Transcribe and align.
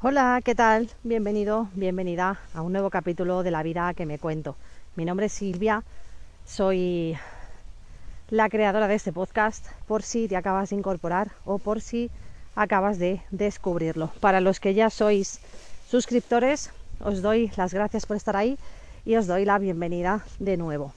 Hola, 0.00 0.40
¿qué 0.44 0.54
tal? 0.54 0.88
Bienvenido, 1.02 1.66
bienvenida 1.74 2.38
a 2.54 2.62
un 2.62 2.70
nuevo 2.70 2.88
capítulo 2.88 3.42
de 3.42 3.50
la 3.50 3.64
vida 3.64 3.94
que 3.94 4.06
me 4.06 4.20
cuento. 4.20 4.54
Mi 4.94 5.04
nombre 5.04 5.26
es 5.26 5.32
Silvia, 5.32 5.82
soy 6.46 7.18
la 8.30 8.48
creadora 8.48 8.86
de 8.86 8.94
este 8.94 9.12
podcast 9.12 9.66
por 9.88 10.04
si 10.04 10.28
te 10.28 10.36
acabas 10.36 10.70
de 10.70 10.76
incorporar 10.76 11.32
o 11.44 11.58
por 11.58 11.80
si 11.80 12.12
acabas 12.54 13.00
de 13.00 13.22
descubrirlo. 13.32 14.12
Para 14.20 14.40
los 14.40 14.60
que 14.60 14.72
ya 14.72 14.88
sois 14.88 15.40
suscriptores, 15.88 16.70
os 17.00 17.20
doy 17.20 17.50
las 17.56 17.74
gracias 17.74 18.06
por 18.06 18.16
estar 18.16 18.36
ahí 18.36 18.56
y 19.04 19.16
os 19.16 19.26
doy 19.26 19.44
la 19.44 19.58
bienvenida 19.58 20.24
de 20.38 20.56
nuevo. 20.56 20.92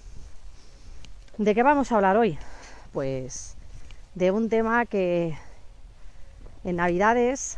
¿De 1.40 1.56
qué 1.56 1.64
vamos 1.64 1.92
a 1.92 1.96
hablar 1.96 2.18
hoy? 2.18 2.38
Pues 2.94 3.56
de 4.14 4.30
un 4.30 4.48
tema 4.48 4.86
que 4.86 5.36
en 6.64 6.76
Navidades 6.76 7.58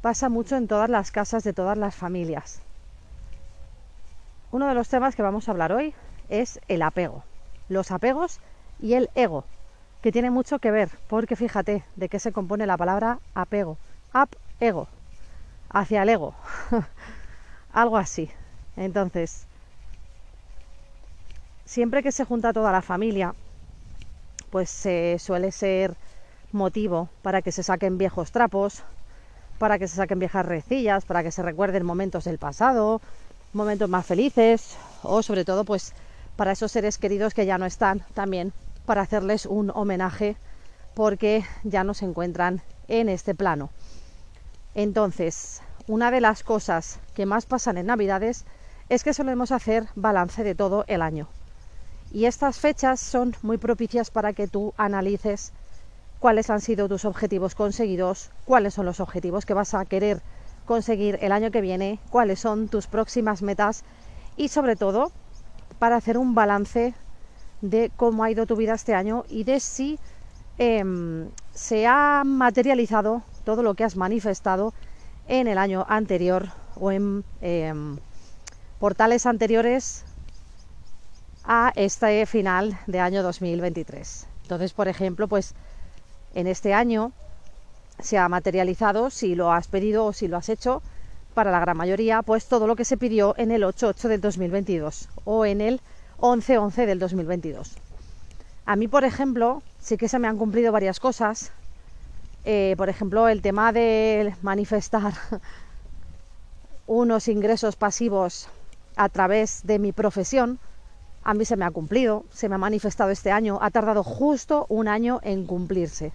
pasa 0.00 0.28
mucho 0.28 0.56
en 0.56 0.66
todas 0.66 0.88
las 0.88 1.10
casas 1.10 1.44
de 1.44 1.52
todas 1.52 1.76
las 1.76 1.94
familias. 1.94 2.62
Uno 4.50 4.66
de 4.66 4.74
los 4.74 4.88
temas 4.88 5.14
que 5.14 5.22
vamos 5.22 5.48
a 5.48 5.52
hablar 5.52 5.72
hoy 5.72 5.94
es 6.28 6.60
el 6.68 6.82
apego, 6.82 7.24
los 7.68 7.90
apegos 7.90 8.40
y 8.80 8.94
el 8.94 9.10
ego, 9.14 9.44
que 10.02 10.12
tiene 10.12 10.30
mucho 10.30 10.58
que 10.58 10.70
ver, 10.70 10.90
porque 11.06 11.36
fíjate 11.36 11.84
de 11.96 12.08
qué 12.08 12.18
se 12.18 12.32
compone 12.32 12.66
la 12.66 12.76
palabra 12.76 13.20
apego, 13.34 13.76
ap 14.12 14.32
ego, 14.58 14.88
hacia 15.68 16.02
el 16.02 16.08
ego, 16.08 16.34
algo 17.72 17.96
así. 17.96 18.30
Entonces, 18.76 19.46
siempre 21.64 22.02
que 22.02 22.12
se 22.12 22.24
junta 22.24 22.52
toda 22.52 22.72
la 22.72 22.82
familia, 22.82 23.34
pues 24.50 24.70
se 24.70 25.18
suele 25.18 25.52
ser 25.52 25.94
motivo 26.52 27.08
para 27.22 27.42
que 27.42 27.52
se 27.52 27.62
saquen 27.62 27.98
viejos 27.98 28.32
trapos, 28.32 28.82
para 29.60 29.78
que 29.78 29.88
se 29.88 29.96
saquen 29.96 30.18
viejas 30.18 30.46
recillas, 30.46 31.04
para 31.04 31.22
que 31.22 31.30
se 31.30 31.42
recuerden 31.42 31.84
momentos 31.84 32.24
del 32.24 32.38
pasado, 32.38 33.02
momentos 33.52 33.90
más 33.90 34.06
felices 34.06 34.78
o 35.02 35.22
sobre 35.22 35.44
todo 35.44 35.66
pues 35.66 35.92
para 36.34 36.52
esos 36.52 36.72
seres 36.72 36.96
queridos 36.96 37.34
que 37.34 37.44
ya 37.44 37.58
no 37.58 37.66
están 37.66 38.02
también 38.14 38.54
para 38.86 39.02
hacerles 39.02 39.44
un 39.44 39.70
homenaje 39.74 40.38
porque 40.94 41.44
ya 41.62 41.84
no 41.84 41.92
se 41.92 42.06
encuentran 42.06 42.62
en 42.88 43.10
este 43.10 43.34
plano. 43.34 43.68
Entonces, 44.74 45.60
una 45.86 46.10
de 46.10 46.22
las 46.22 46.42
cosas 46.42 46.98
que 47.14 47.26
más 47.26 47.44
pasan 47.44 47.76
en 47.76 47.84
Navidades 47.84 48.46
es 48.88 49.04
que 49.04 49.12
solemos 49.12 49.52
hacer 49.52 49.88
balance 49.94 50.42
de 50.42 50.54
todo 50.54 50.86
el 50.86 51.02
año. 51.02 51.28
Y 52.12 52.24
estas 52.24 52.58
fechas 52.58 52.98
son 52.98 53.36
muy 53.42 53.58
propicias 53.58 54.10
para 54.10 54.32
que 54.32 54.48
tú 54.48 54.72
analices 54.78 55.52
cuáles 56.20 56.50
han 56.50 56.60
sido 56.60 56.88
tus 56.88 57.04
objetivos 57.04 57.54
conseguidos, 57.54 58.30
cuáles 58.44 58.74
son 58.74 58.86
los 58.86 59.00
objetivos 59.00 59.46
que 59.46 59.54
vas 59.54 59.74
a 59.74 59.84
querer 59.86 60.20
conseguir 60.66 61.18
el 61.22 61.32
año 61.32 61.50
que 61.50 61.62
viene, 61.62 61.98
cuáles 62.10 62.38
son 62.38 62.68
tus 62.68 62.86
próximas 62.86 63.42
metas 63.42 63.82
y 64.36 64.48
sobre 64.48 64.76
todo 64.76 65.10
para 65.78 65.96
hacer 65.96 66.18
un 66.18 66.34
balance 66.34 66.94
de 67.62 67.90
cómo 67.96 68.22
ha 68.22 68.30
ido 68.30 68.46
tu 68.46 68.54
vida 68.54 68.74
este 68.74 68.94
año 68.94 69.24
y 69.28 69.44
de 69.44 69.60
si 69.60 69.98
em, 70.58 71.30
se 71.54 71.86
ha 71.86 72.22
materializado 72.24 73.22
todo 73.44 73.62
lo 73.62 73.74
que 73.74 73.84
has 73.84 73.96
manifestado 73.96 74.74
en 75.26 75.48
el 75.48 75.56
año 75.58 75.86
anterior 75.88 76.48
o 76.76 76.92
en 76.92 77.24
em, 77.40 77.96
portales 78.78 79.24
anteriores 79.24 80.04
a 81.44 81.72
este 81.76 82.26
final 82.26 82.78
de 82.86 83.00
año 83.00 83.22
2023. 83.22 84.26
Entonces, 84.42 84.72
por 84.72 84.88
ejemplo, 84.88 85.26
pues 85.28 85.54
en 86.34 86.46
este 86.46 86.74
año 86.74 87.12
se 87.98 88.18
ha 88.18 88.28
materializado, 88.28 89.10
si 89.10 89.34
lo 89.34 89.52
has 89.52 89.68
pedido 89.68 90.06
o 90.06 90.12
si 90.12 90.28
lo 90.28 90.36
has 90.36 90.48
hecho, 90.48 90.82
para 91.34 91.50
la 91.50 91.60
gran 91.60 91.76
mayoría, 91.76 92.22
pues 92.22 92.46
todo 92.46 92.66
lo 92.66 92.76
que 92.76 92.84
se 92.84 92.96
pidió 92.96 93.34
en 93.38 93.50
el 93.50 93.62
8-8 93.62 94.08
del 94.08 94.20
2022 94.20 95.08
o 95.24 95.46
en 95.46 95.60
el 95.60 95.80
11-11 96.18 96.86
del 96.86 96.98
2022. 96.98 97.76
A 98.66 98.76
mí, 98.76 98.88
por 98.88 99.04
ejemplo, 99.04 99.62
sí 99.80 99.96
que 99.96 100.08
se 100.08 100.18
me 100.18 100.28
han 100.28 100.38
cumplido 100.38 100.72
varias 100.72 101.00
cosas. 101.00 101.52
Eh, 102.44 102.74
por 102.76 102.88
ejemplo, 102.88 103.28
el 103.28 103.42
tema 103.42 103.72
de 103.72 104.34
manifestar 104.42 105.12
unos 106.86 107.28
ingresos 107.28 107.76
pasivos 107.76 108.48
a 108.96 109.08
través 109.08 109.60
de 109.64 109.78
mi 109.78 109.92
profesión, 109.92 110.58
a 111.22 111.34
mí 111.34 111.44
se 111.44 111.56
me 111.56 111.64
ha 111.64 111.70
cumplido, 111.70 112.24
se 112.32 112.48
me 112.48 112.54
ha 112.54 112.58
manifestado 112.58 113.10
este 113.10 113.30
año, 113.30 113.58
ha 113.60 113.70
tardado 113.70 114.02
justo 114.02 114.66
un 114.68 114.88
año 114.88 115.20
en 115.22 115.46
cumplirse. 115.46 116.12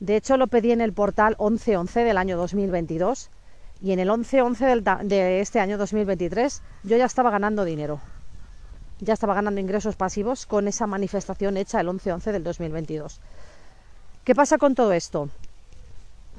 De 0.00 0.16
hecho, 0.16 0.36
lo 0.36 0.46
pedí 0.48 0.72
en 0.72 0.80
el 0.80 0.92
portal 0.92 1.36
1111 1.38 2.04
del 2.04 2.18
año 2.18 2.36
2022 2.36 3.30
y 3.80 3.92
en 3.92 3.98
el 3.98 4.08
1111 4.08 4.82
de 5.04 5.40
este 5.40 5.60
año 5.60 5.78
2023 5.78 6.62
yo 6.82 6.96
ya 6.96 7.04
estaba 7.04 7.30
ganando 7.30 7.64
dinero. 7.64 8.00
Ya 9.00 9.14
estaba 9.14 9.34
ganando 9.34 9.60
ingresos 9.60 9.96
pasivos 9.96 10.46
con 10.46 10.68
esa 10.68 10.86
manifestación 10.86 11.56
hecha 11.56 11.80
el 11.80 11.86
1111 11.86 12.32
del 12.32 12.44
2022. 12.44 13.20
¿Qué 14.24 14.34
pasa 14.34 14.58
con 14.58 14.74
todo 14.74 14.92
esto? 14.92 15.28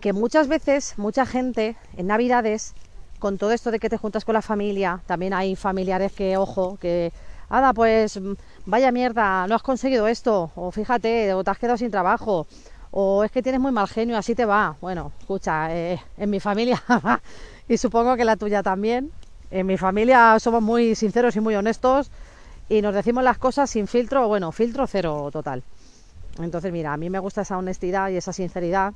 Que 0.01 0.13
muchas 0.13 0.47
veces, 0.47 0.95
mucha 0.97 1.25
gente 1.25 1.77
en 1.95 2.07
Navidades, 2.07 2.73
con 3.19 3.37
todo 3.37 3.51
esto 3.51 3.71
de 3.71 3.79
que 3.79 3.89
te 3.89 3.97
juntas 3.97 4.25
con 4.25 4.33
la 4.33 4.41
familia, 4.41 5.01
también 5.05 5.33
hay 5.33 5.55
familiares 5.55 6.11
que, 6.11 6.37
ojo, 6.37 6.77
que 6.79 7.11
Ada, 7.49 7.73
pues 7.73 8.19
vaya 8.65 8.91
mierda, 8.91 9.47
no 9.47 9.55
has 9.55 9.63
conseguido 9.63 10.07
esto, 10.07 10.51
o 10.55 10.69
fíjate, 10.71 11.33
o 11.33 11.43
te 11.43 11.51
has 11.51 11.57
quedado 11.57 11.77
sin 11.77 11.89
trabajo, 11.89 12.45
o 12.91 13.23
es 13.23 13.31
que 13.31 13.41
tienes 13.41 13.61
muy 13.61 13.71
mal 13.71 13.87
genio, 13.87 14.17
así 14.17 14.35
te 14.35 14.45
va. 14.45 14.75
Bueno, 14.81 15.13
escucha, 15.19 15.73
eh, 15.73 16.01
en 16.17 16.29
mi 16.29 16.41
familia, 16.41 16.83
y 17.69 17.77
supongo 17.77 18.17
que 18.17 18.25
la 18.25 18.35
tuya 18.35 18.61
también, 18.63 19.11
en 19.49 19.65
mi 19.65 19.77
familia 19.77 20.37
somos 20.39 20.61
muy 20.61 20.93
sinceros 20.95 21.37
y 21.37 21.39
muy 21.39 21.55
honestos 21.55 22.11
y 22.67 22.81
nos 22.81 22.93
decimos 22.93 23.23
las 23.23 23.37
cosas 23.37 23.69
sin 23.69 23.87
filtro, 23.87 24.27
bueno, 24.27 24.51
filtro 24.51 24.85
cero 24.85 25.29
total. 25.31 25.63
Entonces, 26.39 26.71
mira, 26.71 26.93
a 26.93 26.97
mí 26.97 27.09
me 27.09 27.19
gusta 27.19 27.41
esa 27.41 27.57
honestidad 27.57 28.09
y 28.09 28.17
esa 28.17 28.33
sinceridad, 28.33 28.93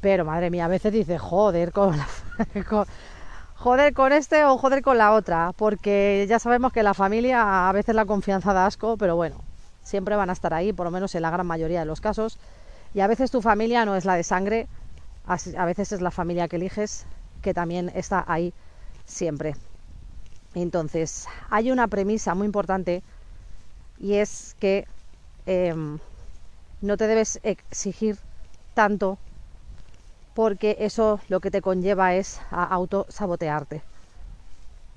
pero 0.00 0.24
madre 0.26 0.50
mía, 0.50 0.66
a 0.66 0.68
veces 0.68 0.92
dices, 0.92 1.20
joder, 1.20 1.72
con, 1.72 1.96
con 2.68 2.84
joder 3.54 3.94
con 3.94 4.12
este 4.12 4.44
o 4.44 4.58
joder 4.58 4.82
con 4.82 4.98
la 4.98 5.12
otra, 5.12 5.52
porque 5.56 6.26
ya 6.28 6.38
sabemos 6.38 6.72
que 6.72 6.82
la 6.82 6.94
familia 6.94 7.68
a 7.68 7.72
veces 7.72 7.94
la 7.94 8.04
confianza 8.04 8.52
da 8.52 8.66
asco, 8.66 8.96
pero 8.96 9.16
bueno, 9.16 9.36
siempre 9.82 10.16
van 10.16 10.30
a 10.30 10.32
estar 10.32 10.52
ahí, 10.52 10.72
por 10.72 10.86
lo 10.86 10.90
menos 10.90 11.14
en 11.14 11.22
la 11.22 11.30
gran 11.30 11.46
mayoría 11.46 11.80
de 11.80 11.86
los 11.86 12.00
casos. 12.00 12.38
Y 12.94 13.00
a 13.00 13.06
veces 13.06 13.30
tu 13.30 13.42
familia 13.42 13.84
no 13.84 13.96
es 13.96 14.04
la 14.04 14.14
de 14.14 14.22
sangre, 14.22 14.68
a 15.26 15.64
veces 15.64 15.92
es 15.92 16.00
la 16.00 16.10
familia 16.10 16.48
que 16.48 16.56
eliges, 16.56 17.06
que 17.42 17.54
también 17.54 17.90
está 17.94 18.24
ahí 18.26 18.52
siempre. 19.04 19.54
Entonces, 20.54 21.26
hay 21.50 21.70
una 21.70 21.88
premisa 21.88 22.34
muy 22.34 22.46
importante 22.46 23.02
y 23.98 24.14
es 24.14 24.54
que 24.60 24.86
em, 25.46 25.98
no 26.80 26.96
te 26.96 27.06
debes 27.06 27.40
exigir 27.42 28.18
tanto 28.74 29.18
porque 30.34 30.76
eso 30.80 31.20
lo 31.28 31.40
que 31.40 31.50
te 31.50 31.62
conlleva 31.62 32.14
es 32.14 32.40
a 32.50 32.64
autosabotearte. 32.64 33.82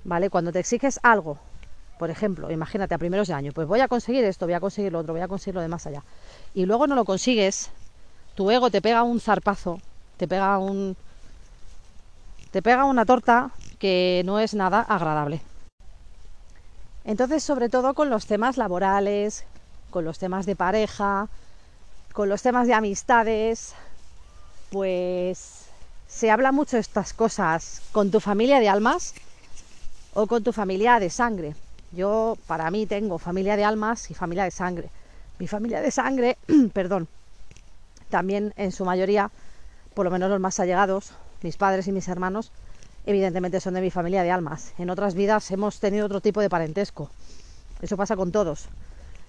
¿Vale? 0.04 0.30
Cuando 0.30 0.52
te 0.52 0.60
exiges 0.60 1.00
algo, 1.04 1.38
por 2.00 2.10
ejemplo, 2.10 2.52
imagínate 2.52 2.96
a 2.96 2.98
primeros 2.98 3.28
de 3.28 3.34
año, 3.34 3.52
pues 3.54 3.68
voy 3.68 3.80
a 3.80 3.88
conseguir 3.88 4.24
esto, 4.24 4.46
voy 4.46 4.54
a 4.54 4.60
conseguir 4.60 4.92
lo 4.92 5.00
otro, 5.00 5.14
voy 5.14 5.22
a 5.22 5.28
conseguir 5.28 5.56
lo 5.56 5.62
de 5.62 5.68
más 5.68 5.86
allá, 5.88 6.04
y 6.54 6.66
luego 6.66 6.88
no 6.88 6.96
lo 6.96 7.06
consigues, 7.06 7.70
tu 8.36 8.52
ego 8.52 8.70
te 8.70 8.82
pega 8.82 9.04
un 9.04 9.20
zarpazo, 9.20 9.80
te 10.18 10.28
pega 10.28 10.58
un 10.60 10.96
te 12.52 12.62
pega 12.62 12.86
una 12.86 13.06
torta 13.06 13.52
que 13.80 14.22
no 14.26 14.40
es 14.40 14.54
nada 14.54 14.82
agradable. 14.82 15.42
Entonces, 17.04 17.44
sobre 17.44 17.70
todo 17.70 17.94
con 17.94 18.10
los 18.10 18.26
temas 18.26 18.58
laborales, 18.58 19.46
con 19.90 20.06
los 20.06 20.18
temas 20.18 20.46
de 20.46 20.56
pareja, 20.56 21.28
con 22.14 22.30
los 22.30 22.42
temas 22.42 22.68
de 22.68 22.74
amistades, 22.74 23.76
pues 24.70 25.66
se 26.08 26.32
habla 26.32 26.52
mucho 26.52 26.78
de 26.78 26.82
estas 26.82 27.14
cosas 27.14 27.82
con 27.92 28.12
tu 28.12 28.20
familia 28.20 28.60
de 28.60 28.70
almas 28.70 29.14
o 30.14 30.28
con 30.28 30.44
tu 30.44 30.52
familia 30.52 31.00
de 31.00 31.10
sangre. 31.10 31.56
Yo 31.92 32.38
para 32.48 32.70
mí 32.72 32.86
tengo 32.86 33.18
familia 33.18 33.56
de 33.56 33.64
almas 33.64 34.10
y 34.12 34.14
familia 34.14 34.44
de 34.44 34.52
sangre. 34.52 34.90
Mi 35.40 35.48
familia 35.48 35.82
de 35.82 35.92
sangre, 35.92 36.38
perdón, 36.74 37.08
también 38.10 38.54
en 38.58 38.72
su 38.72 38.84
mayoría, 38.84 39.32
por 39.94 40.06
lo 40.06 40.12
menos 40.12 40.30
los 40.30 40.40
más 40.40 40.60
allegados, 40.60 41.12
mis 41.42 41.58
padres 41.58 41.88
y 41.88 41.92
mis 41.92 42.08
hermanos, 42.08 42.52
evidentemente 43.06 43.60
son 43.60 43.76
de 43.76 43.82
mi 43.82 43.92
familia 43.92 44.24
de 44.24 44.32
almas. 44.32 44.74
En 44.78 44.90
otras 44.90 45.14
vidas 45.14 45.50
hemos 45.52 45.80
tenido 45.80 46.06
otro 46.06 46.22
tipo 46.22 46.42
de 46.42 46.50
parentesco. 46.50 47.10
Eso 47.82 47.96
pasa 47.96 48.16
con 48.16 48.32
todos. 48.32 48.68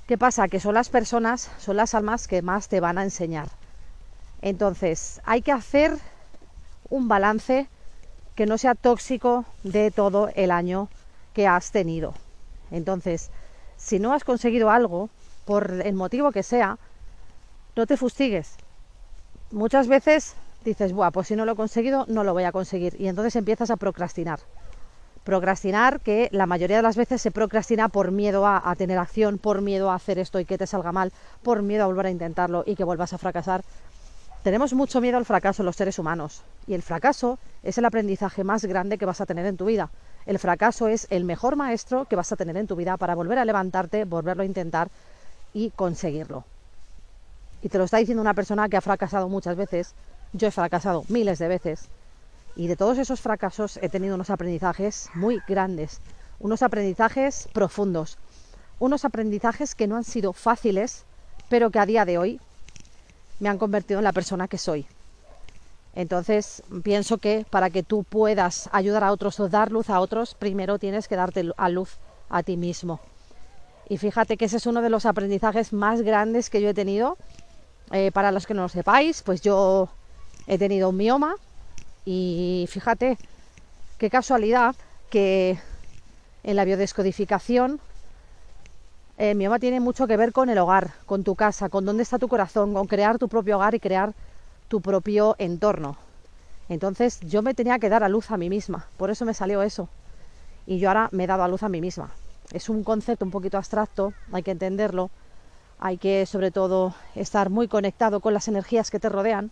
¿Qué 0.06 0.16
pasa? 0.16 0.48
Que 0.48 0.58
son 0.58 0.74
las 0.74 0.88
personas, 0.88 1.50
son 1.58 1.76
las 1.76 1.94
almas 1.94 2.28
que 2.28 2.40
más 2.40 2.68
te 2.68 2.80
van 2.80 2.96
a 2.96 3.04
enseñar. 3.04 3.48
Entonces, 4.42 5.20
hay 5.24 5.42
que 5.42 5.52
hacer 5.52 5.96
un 6.90 7.08
balance 7.08 7.68
que 8.34 8.46
no 8.46 8.56
sea 8.56 8.74
tóxico 8.74 9.44
de 9.64 9.90
todo 9.90 10.30
el 10.34 10.50
año 10.50 10.88
que 11.32 11.46
has 11.46 11.72
tenido. 11.72 12.14
Entonces, 12.70 13.30
si 13.76 13.98
no 13.98 14.12
has 14.12 14.24
conseguido 14.24 14.70
algo, 14.70 15.10
por 15.44 15.80
el 15.84 15.94
motivo 15.94 16.30
que 16.30 16.42
sea, 16.42 16.78
no 17.74 17.86
te 17.86 17.96
fustigues. 17.96 18.56
Muchas 19.50 19.88
veces 19.88 20.34
dices, 20.64 20.92
Buah, 20.92 21.10
pues 21.10 21.28
si 21.28 21.36
no 21.36 21.44
lo 21.46 21.52
he 21.52 21.56
conseguido, 21.56 22.04
no 22.08 22.22
lo 22.22 22.34
voy 22.34 22.44
a 22.44 22.52
conseguir. 22.52 22.94
Y 23.00 23.08
entonces 23.08 23.34
empiezas 23.34 23.70
a 23.70 23.76
procrastinar. 23.76 24.40
Procrastinar, 25.24 26.00
que 26.00 26.28
la 26.32 26.46
mayoría 26.46 26.76
de 26.76 26.82
las 26.82 26.96
veces 26.96 27.22
se 27.22 27.30
procrastina 27.30 27.88
por 27.88 28.12
miedo 28.12 28.46
a, 28.46 28.62
a 28.70 28.76
tener 28.76 28.98
acción, 28.98 29.38
por 29.38 29.62
miedo 29.62 29.90
a 29.90 29.94
hacer 29.94 30.18
esto 30.18 30.38
y 30.38 30.44
que 30.44 30.58
te 30.58 30.66
salga 30.66 30.92
mal, 30.92 31.12
por 31.42 31.62
miedo 31.62 31.84
a 31.84 31.86
volver 31.86 32.06
a 32.06 32.10
intentarlo 32.10 32.62
y 32.66 32.76
que 32.76 32.84
vuelvas 32.84 33.12
a 33.12 33.18
fracasar. 33.18 33.62
Tenemos 34.42 34.72
mucho 34.72 35.00
miedo 35.00 35.18
al 35.18 35.24
fracaso 35.24 35.62
los 35.64 35.76
seres 35.76 35.98
humanos 35.98 36.42
y 36.66 36.74
el 36.74 36.82
fracaso 36.82 37.38
es 37.64 37.76
el 37.76 37.84
aprendizaje 37.84 38.44
más 38.44 38.64
grande 38.64 38.96
que 38.96 39.06
vas 39.06 39.20
a 39.20 39.26
tener 39.26 39.44
en 39.46 39.56
tu 39.56 39.64
vida. 39.64 39.90
El 40.26 40.38
fracaso 40.38 40.86
es 40.86 41.08
el 41.10 41.24
mejor 41.24 41.56
maestro 41.56 42.04
que 42.04 42.14
vas 42.14 42.30
a 42.30 42.36
tener 42.36 42.56
en 42.56 42.68
tu 42.68 42.76
vida 42.76 42.96
para 42.96 43.16
volver 43.16 43.38
a 43.38 43.44
levantarte, 43.44 44.04
volverlo 44.04 44.44
a 44.44 44.46
intentar 44.46 44.90
y 45.52 45.70
conseguirlo. 45.70 46.44
Y 47.62 47.68
te 47.68 47.78
lo 47.78 47.84
está 47.84 47.96
diciendo 47.96 48.20
una 48.20 48.34
persona 48.34 48.68
que 48.68 48.76
ha 48.76 48.80
fracasado 48.80 49.28
muchas 49.28 49.56
veces. 49.56 49.94
Yo 50.32 50.46
he 50.46 50.52
fracasado 50.52 51.04
miles 51.08 51.40
de 51.40 51.48
veces. 51.48 51.88
Y 52.54 52.68
de 52.68 52.76
todos 52.76 52.98
esos 52.98 53.20
fracasos 53.20 53.78
he 53.82 53.88
tenido 53.88 54.14
unos 54.14 54.30
aprendizajes 54.30 55.10
muy 55.14 55.40
grandes, 55.48 56.00
unos 56.38 56.62
aprendizajes 56.62 57.48
profundos, 57.52 58.18
unos 58.78 59.04
aprendizajes 59.04 59.74
que 59.74 59.88
no 59.88 59.96
han 59.96 60.04
sido 60.04 60.32
fáciles, 60.32 61.04
pero 61.48 61.70
que 61.70 61.80
a 61.80 61.86
día 61.86 62.04
de 62.04 62.18
hoy 62.18 62.40
me 63.40 63.48
han 63.48 63.58
convertido 63.58 64.00
en 64.00 64.04
la 64.04 64.12
persona 64.12 64.48
que 64.48 64.58
soy. 64.58 64.86
Entonces, 65.94 66.62
pienso 66.82 67.18
que 67.18 67.44
para 67.50 67.70
que 67.70 67.82
tú 67.82 68.04
puedas 68.04 68.68
ayudar 68.72 69.04
a 69.04 69.12
otros 69.12 69.40
o 69.40 69.48
dar 69.48 69.72
luz 69.72 69.90
a 69.90 70.00
otros, 70.00 70.34
primero 70.34 70.78
tienes 70.78 71.08
que 71.08 71.16
darte 71.16 71.50
a 71.56 71.68
luz 71.68 71.98
a 72.28 72.42
ti 72.42 72.56
mismo. 72.56 73.00
Y 73.88 73.98
fíjate 73.98 74.36
que 74.36 74.44
ese 74.44 74.58
es 74.58 74.66
uno 74.66 74.82
de 74.82 74.90
los 74.90 75.06
aprendizajes 75.06 75.72
más 75.72 76.02
grandes 76.02 76.50
que 76.50 76.60
yo 76.60 76.68
he 76.68 76.74
tenido. 76.74 77.16
Eh, 77.90 78.12
para 78.12 78.32
los 78.32 78.46
que 78.46 78.54
no 78.54 78.62
lo 78.62 78.68
sepáis, 78.68 79.22
pues 79.22 79.40
yo 79.40 79.88
he 80.46 80.58
tenido 80.58 80.90
un 80.90 80.96
mioma 80.96 81.36
y 82.04 82.66
fíjate 82.68 83.18
qué 83.98 84.10
casualidad 84.10 84.74
que 85.10 85.58
en 86.42 86.56
la 86.56 86.64
biodescodificación 86.64 87.80
el 89.18 89.36
mioma 89.36 89.58
tiene 89.58 89.80
mucho 89.80 90.06
que 90.06 90.16
ver 90.16 90.32
con 90.32 90.48
el 90.48 90.58
hogar, 90.58 90.92
con 91.04 91.24
tu 91.24 91.34
casa, 91.34 91.68
con 91.68 91.84
dónde 91.84 92.04
está 92.04 92.20
tu 92.20 92.28
corazón, 92.28 92.72
con 92.72 92.86
crear 92.86 93.18
tu 93.18 93.28
propio 93.28 93.56
hogar 93.56 93.74
y 93.74 93.80
crear 93.80 94.14
tu 94.68 94.80
propio 94.80 95.34
entorno. 95.38 95.96
Entonces 96.68 97.18
yo 97.22 97.42
me 97.42 97.52
tenía 97.52 97.80
que 97.80 97.88
dar 97.88 98.04
a 98.04 98.08
luz 98.08 98.30
a 98.30 98.36
mí 98.36 98.48
misma, 98.48 98.86
por 98.96 99.10
eso 99.10 99.24
me 99.24 99.34
salió 99.34 99.62
eso. 99.62 99.88
Y 100.66 100.78
yo 100.78 100.88
ahora 100.88 101.08
me 101.10 101.24
he 101.24 101.26
dado 101.26 101.42
a 101.42 101.48
luz 101.48 101.64
a 101.64 101.68
mí 101.68 101.80
misma. 101.80 102.10
Es 102.52 102.68
un 102.68 102.84
concepto 102.84 103.24
un 103.24 103.32
poquito 103.32 103.56
abstracto, 103.56 104.12
hay 104.32 104.44
que 104.44 104.52
entenderlo, 104.52 105.10
hay 105.80 105.98
que 105.98 106.24
sobre 106.24 106.52
todo 106.52 106.94
estar 107.16 107.50
muy 107.50 107.66
conectado 107.66 108.20
con 108.20 108.34
las 108.34 108.46
energías 108.46 108.88
que 108.90 109.00
te 109.00 109.08
rodean. 109.08 109.50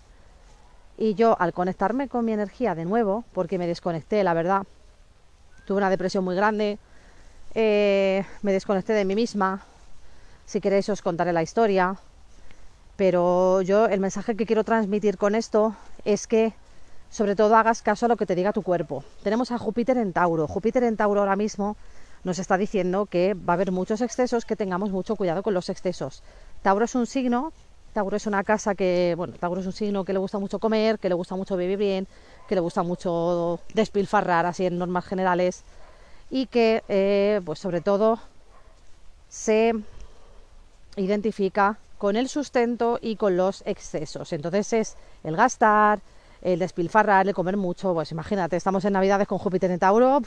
Y 0.96 1.14
yo 1.14 1.36
al 1.40 1.52
conectarme 1.52 2.06
con 2.08 2.24
mi 2.24 2.32
energía 2.32 2.76
de 2.76 2.84
nuevo, 2.84 3.24
porque 3.32 3.58
me 3.58 3.66
desconecté, 3.66 4.22
la 4.22 4.32
verdad, 4.32 4.62
tuve 5.64 5.78
una 5.78 5.90
depresión 5.90 6.24
muy 6.24 6.36
grande, 6.36 6.78
eh, 7.58 8.22
me 8.42 8.52
desconecté 8.52 8.92
de 8.92 9.06
mí 9.06 9.14
misma. 9.14 9.62
Si 10.44 10.60
queréis 10.60 10.90
os 10.90 11.00
contaré 11.00 11.32
la 11.32 11.42
historia. 11.42 11.96
Pero 12.96 13.62
yo 13.62 13.86
el 13.86 13.98
mensaje 13.98 14.36
que 14.36 14.44
quiero 14.44 14.62
transmitir 14.62 15.16
con 15.16 15.34
esto 15.34 15.74
es 16.04 16.26
que 16.26 16.52
sobre 17.10 17.34
todo 17.34 17.56
hagas 17.56 17.80
caso 17.80 18.06
a 18.06 18.08
lo 18.10 18.16
que 18.16 18.26
te 18.26 18.34
diga 18.34 18.52
tu 18.52 18.62
cuerpo. 18.62 19.04
Tenemos 19.22 19.52
a 19.52 19.58
Júpiter 19.58 19.96
en 19.96 20.12
Tauro. 20.12 20.46
Júpiter 20.46 20.84
en 20.84 20.96
Tauro 20.96 21.20
ahora 21.20 21.36
mismo 21.36 21.76
nos 22.24 22.38
está 22.38 22.58
diciendo 22.58 23.06
que 23.06 23.32
va 23.32 23.54
a 23.54 23.56
haber 23.56 23.72
muchos 23.72 24.02
excesos, 24.02 24.44
que 24.44 24.56
tengamos 24.56 24.90
mucho 24.90 25.16
cuidado 25.16 25.42
con 25.42 25.54
los 25.54 25.70
excesos. 25.70 26.22
Tauro 26.62 26.84
es 26.84 26.94
un 26.94 27.06
signo, 27.06 27.52
Tauro 27.94 28.16
es 28.16 28.26
una 28.26 28.44
casa 28.44 28.74
que, 28.74 29.14
bueno, 29.16 29.34
Tauro 29.40 29.60
es 29.62 29.66
un 29.66 29.72
signo 29.72 30.04
que 30.04 30.12
le 30.12 30.18
gusta 30.18 30.38
mucho 30.38 30.58
comer, 30.58 30.98
que 30.98 31.08
le 31.08 31.14
gusta 31.14 31.36
mucho 31.36 31.56
vivir 31.56 31.78
bien, 31.78 32.06
que 32.48 32.54
le 32.54 32.60
gusta 32.60 32.82
mucho 32.82 33.60
despilfarrar 33.72 34.44
así 34.44 34.66
en 34.66 34.76
normas 34.76 35.06
generales 35.06 35.64
y 36.30 36.46
que 36.46 36.82
eh, 36.88 37.40
pues 37.44 37.58
sobre 37.58 37.80
todo 37.80 38.18
se 39.28 39.72
identifica 40.96 41.78
con 41.98 42.16
el 42.16 42.28
sustento 42.28 42.98
y 43.00 43.16
con 43.16 43.36
los 43.36 43.62
excesos. 43.66 44.32
Entonces 44.32 44.72
es 44.72 44.96
el 45.24 45.36
gastar, 45.36 46.00
el 46.42 46.58
despilfarrar, 46.58 47.26
el 47.26 47.34
comer 47.34 47.56
mucho. 47.56 47.94
Pues 47.94 48.12
imagínate, 48.12 48.56
estamos 48.56 48.84
en 48.84 48.92
Navidades 48.92 49.28
con 49.28 49.38
Júpiter 49.38 49.70
en 49.70 49.78
Tauro, 49.78 50.22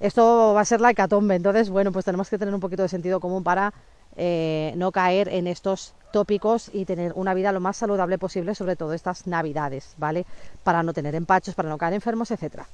esto 0.00 0.54
va 0.54 0.62
a 0.62 0.64
ser 0.64 0.80
la 0.80 0.90
hecatombe. 0.90 1.34
Entonces, 1.34 1.70
bueno, 1.70 1.92
pues 1.92 2.04
tenemos 2.04 2.28
que 2.28 2.38
tener 2.38 2.54
un 2.54 2.60
poquito 2.60 2.82
de 2.82 2.88
sentido 2.88 3.20
común 3.20 3.44
para 3.44 3.72
eh, 4.16 4.72
no 4.76 4.92
caer 4.92 5.28
en 5.28 5.46
estos 5.46 5.94
tópicos 6.12 6.70
y 6.72 6.84
tener 6.84 7.12
una 7.14 7.34
vida 7.34 7.52
lo 7.52 7.60
más 7.60 7.76
saludable 7.76 8.18
posible, 8.18 8.54
sobre 8.54 8.76
todo 8.76 8.94
estas 8.94 9.26
Navidades, 9.26 9.94
¿vale? 9.98 10.24
Para 10.64 10.82
no 10.82 10.92
tener 10.92 11.14
empachos, 11.14 11.54
para 11.54 11.68
no 11.68 11.78
caer 11.78 11.94
enfermos, 11.94 12.30
etcétera. 12.30 12.66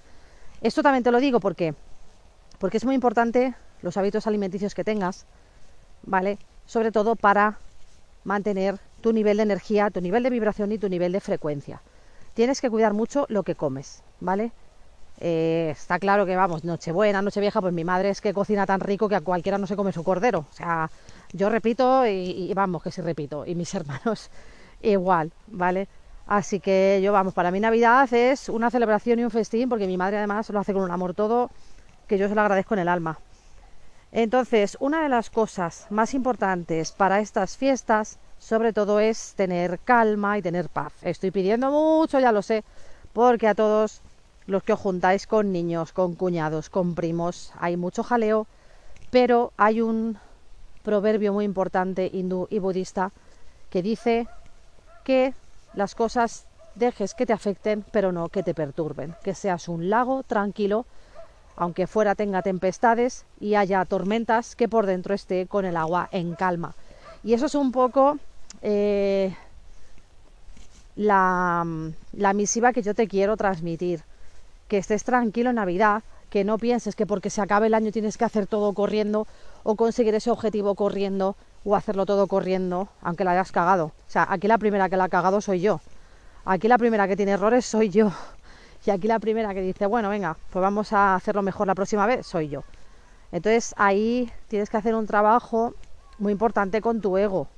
Esto 0.62 0.82
también 0.82 1.02
te 1.02 1.10
lo 1.10 1.20
digo 1.20 1.40
porque 1.40 1.74
porque 2.58 2.76
es 2.76 2.84
muy 2.84 2.94
importante 2.94 3.54
los 3.82 3.96
hábitos 3.96 4.26
alimenticios 4.26 4.74
que 4.74 4.84
tengas, 4.84 5.26
¿vale? 6.02 6.38
Sobre 6.66 6.92
todo 6.92 7.16
para 7.16 7.58
mantener 8.24 8.78
tu 9.00 9.12
nivel 9.12 9.36
de 9.36 9.44
energía, 9.44 9.90
tu 9.90 10.00
nivel 10.00 10.22
de 10.22 10.30
vibración 10.30 10.72
y 10.72 10.78
tu 10.78 10.88
nivel 10.88 11.12
de 11.12 11.20
frecuencia. 11.20 11.80
Tienes 12.34 12.60
que 12.60 12.70
cuidar 12.70 12.92
mucho 12.92 13.26
lo 13.28 13.42
que 13.42 13.54
comes, 13.54 14.02
¿vale? 14.20 14.52
Eh, 15.20 15.68
está 15.70 15.98
claro 15.98 16.26
que 16.26 16.36
vamos, 16.36 16.64
Nochebuena, 16.64 17.22
Nochevieja, 17.22 17.60
pues 17.60 17.72
mi 17.72 17.84
madre 17.84 18.10
es 18.10 18.20
que 18.20 18.34
cocina 18.34 18.66
tan 18.66 18.80
rico 18.80 19.08
que 19.08 19.14
a 19.14 19.20
cualquiera 19.20 19.56
no 19.56 19.66
se 19.66 19.76
come 19.76 19.92
su 19.92 20.04
cordero. 20.04 20.40
O 20.50 20.52
sea, 20.52 20.90
yo 21.32 21.48
repito 21.48 22.06
y, 22.06 22.50
y 22.50 22.54
vamos, 22.54 22.82
que 22.82 22.90
sí 22.90 23.00
repito, 23.00 23.46
y 23.46 23.54
mis 23.54 23.74
hermanos 23.74 24.30
igual, 24.82 25.32
¿vale? 25.46 25.88
Así 26.26 26.58
que 26.58 27.00
yo, 27.02 27.12
vamos, 27.12 27.34
para 27.34 27.50
mí 27.50 27.60
Navidad 27.60 28.12
es 28.12 28.48
una 28.48 28.70
celebración 28.70 29.20
y 29.20 29.24
un 29.24 29.30
festín, 29.30 29.68
porque 29.68 29.86
mi 29.86 29.96
madre 29.96 30.18
además 30.18 30.50
lo 30.50 30.58
hace 30.58 30.72
con 30.72 30.82
un 30.82 30.90
amor 30.90 31.14
todo 31.14 31.50
que 32.06 32.18
yo 32.18 32.28
se 32.28 32.34
lo 32.34 32.40
agradezco 32.40 32.74
en 32.74 32.80
el 32.80 32.88
alma. 32.88 33.18
Entonces, 34.12 34.76
una 34.80 35.02
de 35.02 35.08
las 35.08 35.30
cosas 35.30 35.86
más 35.90 36.14
importantes 36.14 36.92
para 36.92 37.20
estas 37.20 37.56
fiestas, 37.56 38.18
sobre 38.38 38.72
todo, 38.72 39.00
es 39.00 39.34
tener 39.34 39.78
calma 39.80 40.38
y 40.38 40.42
tener 40.42 40.68
paz. 40.68 40.92
Estoy 41.02 41.30
pidiendo 41.30 41.70
mucho, 41.70 42.18
ya 42.18 42.32
lo 42.32 42.42
sé, 42.42 42.64
porque 43.12 43.48
a 43.48 43.54
todos 43.54 44.00
los 44.46 44.62
que 44.62 44.72
os 44.72 44.80
juntáis 44.80 45.26
con 45.26 45.52
niños, 45.52 45.92
con 45.92 46.14
cuñados, 46.14 46.70
con 46.70 46.94
primos, 46.94 47.52
hay 47.58 47.76
mucho 47.76 48.02
jaleo, 48.02 48.46
pero 49.10 49.52
hay 49.56 49.80
un 49.80 50.18
proverbio 50.82 51.32
muy 51.32 51.44
importante 51.44 52.08
hindú 52.12 52.46
y 52.48 52.60
budista 52.60 53.10
que 53.70 53.82
dice 53.82 54.28
que 55.04 55.34
las 55.74 55.94
cosas 55.94 56.46
dejes 56.76 57.14
que 57.14 57.26
te 57.26 57.32
afecten, 57.32 57.84
pero 57.90 58.12
no 58.12 58.28
que 58.28 58.42
te 58.42 58.54
perturben, 58.54 59.16
que 59.24 59.34
seas 59.34 59.68
un 59.68 59.90
lago 59.90 60.22
tranquilo 60.22 60.86
aunque 61.56 61.86
fuera 61.86 62.14
tenga 62.14 62.42
tempestades 62.42 63.24
y 63.40 63.54
haya 63.54 63.84
tormentas, 63.84 64.54
que 64.56 64.68
por 64.68 64.86
dentro 64.86 65.14
esté 65.14 65.46
con 65.46 65.64
el 65.64 65.76
agua 65.76 66.08
en 66.12 66.34
calma. 66.34 66.74
Y 67.24 67.32
eso 67.32 67.46
es 67.46 67.54
un 67.54 67.72
poco 67.72 68.18
eh, 68.62 69.34
la, 70.94 71.66
la 72.12 72.32
misiva 72.34 72.72
que 72.72 72.82
yo 72.82 72.94
te 72.94 73.08
quiero 73.08 73.36
transmitir. 73.36 74.02
Que 74.68 74.78
estés 74.78 75.04
tranquilo 75.04 75.50
en 75.50 75.56
Navidad, 75.56 76.02
que 76.30 76.44
no 76.44 76.58
pienses 76.58 76.94
que 76.94 77.06
porque 77.06 77.30
se 77.30 77.40
acabe 77.40 77.68
el 77.68 77.74
año 77.74 77.92
tienes 77.92 78.18
que 78.18 78.24
hacer 78.24 78.46
todo 78.46 78.72
corriendo 78.72 79.26
o 79.62 79.76
conseguir 79.76 80.14
ese 80.14 80.30
objetivo 80.30 80.74
corriendo 80.74 81.36
o 81.64 81.74
hacerlo 81.74 82.06
todo 82.06 82.26
corriendo, 82.26 82.88
aunque 83.02 83.24
la 83.24 83.32
hayas 83.32 83.52
cagado. 83.52 83.86
O 83.86 84.10
sea, 84.10 84.26
aquí 84.28 84.46
la 84.46 84.58
primera 84.58 84.88
que 84.88 84.96
la 84.96 85.04
ha 85.04 85.08
cagado 85.08 85.40
soy 85.40 85.60
yo. 85.60 85.80
Aquí 86.44 86.68
la 86.68 86.78
primera 86.78 87.08
que 87.08 87.16
tiene 87.16 87.32
errores 87.32 87.66
soy 87.66 87.88
yo. 87.88 88.12
Y 88.86 88.90
aquí 88.92 89.08
la 89.08 89.18
primera 89.18 89.52
que 89.52 89.60
dice, 89.60 89.84
bueno, 89.86 90.08
venga, 90.08 90.36
pues 90.50 90.62
vamos 90.62 90.92
a 90.92 91.16
hacerlo 91.16 91.42
mejor 91.42 91.66
la 91.66 91.74
próxima 91.74 92.06
vez, 92.06 92.24
soy 92.24 92.48
yo. 92.48 92.62
Entonces 93.32 93.74
ahí 93.76 94.30
tienes 94.46 94.70
que 94.70 94.76
hacer 94.76 94.94
un 94.94 95.08
trabajo 95.08 95.74
muy 96.18 96.30
importante 96.30 96.80
con 96.80 97.00
tu 97.00 97.18
ego, 97.18 97.48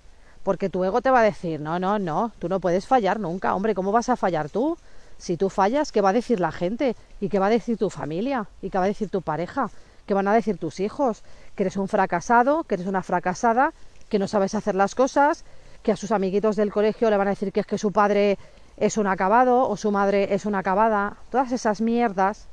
porque 0.42 0.70
tu 0.70 0.82
ego 0.84 1.02
te 1.02 1.10
va 1.10 1.20
a 1.20 1.22
decir, 1.22 1.60
no, 1.60 1.78
no, 1.78 1.98
no, 1.98 2.32
tú 2.38 2.48
no 2.48 2.60
puedes 2.60 2.86
fallar 2.86 3.20
nunca, 3.20 3.54
hombre, 3.54 3.74
¿cómo 3.74 3.92
vas 3.92 4.08
a 4.08 4.16
fallar 4.16 4.48
tú? 4.48 4.78
Si 5.18 5.36
tú 5.36 5.50
fallas, 5.50 5.92
¿qué 5.92 6.00
va 6.00 6.10
a 6.10 6.12
decir 6.14 6.40
la 6.40 6.50
gente? 6.50 6.96
¿Y 7.20 7.28
qué 7.28 7.38
va 7.38 7.46
a 7.46 7.50
decir 7.50 7.76
tu 7.76 7.90
familia? 7.90 8.46
¿Y 8.62 8.70
qué 8.70 8.78
va 8.78 8.84
a 8.84 8.88
decir 8.88 9.10
tu 9.10 9.20
pareja? 9.20 9.68
¿Qué 10.06 10.14
van 10.14 10.28
a 10.28 10.32
decir 10.32 10.56
tus 10.56 10.80
hijos? 10.80 11.22
Que 11.54 11.64
eres 11.64 11.76
un 11.76 11.88
fracasado, 11.88 12.64
que 12.64 12.76
eres 12.76 12.86
una 12.86 13.02
fracasada, 13.02 13.74
que 14.08 14.18
no 14.18 14.28
sabes 14.28 14.54
hacer 14.54 14.74
las 14.74 14.94
cosas, 14.94 15.44
que 15.82 15.92
a 15.92 15.96
sus 15.96 16.10
amiguitos 16.10 16.56
del 16.56 16.72
colegio 16.72 17.10
le 17.10 17.18
van 17.18 17.26
a 17.28 17.30
decir 17.30 17.52
que 17.52 17.60
es 17.60 17.66
que 17.66 17.76
su 17.76 17.92
padre 17.92 18.38
es 18.80 18.96
un 18.96 19.06
acabado 19.06 19.68
o 19.68 19.76
su 19.76 19.90
madre 19.90 20.34
es 20.34 20.46
una 20.46 20.60
acabada, 20.60 21.16
todas 21.30 21.52
esas 21.52 21.80
mierdas, 21.80 22.46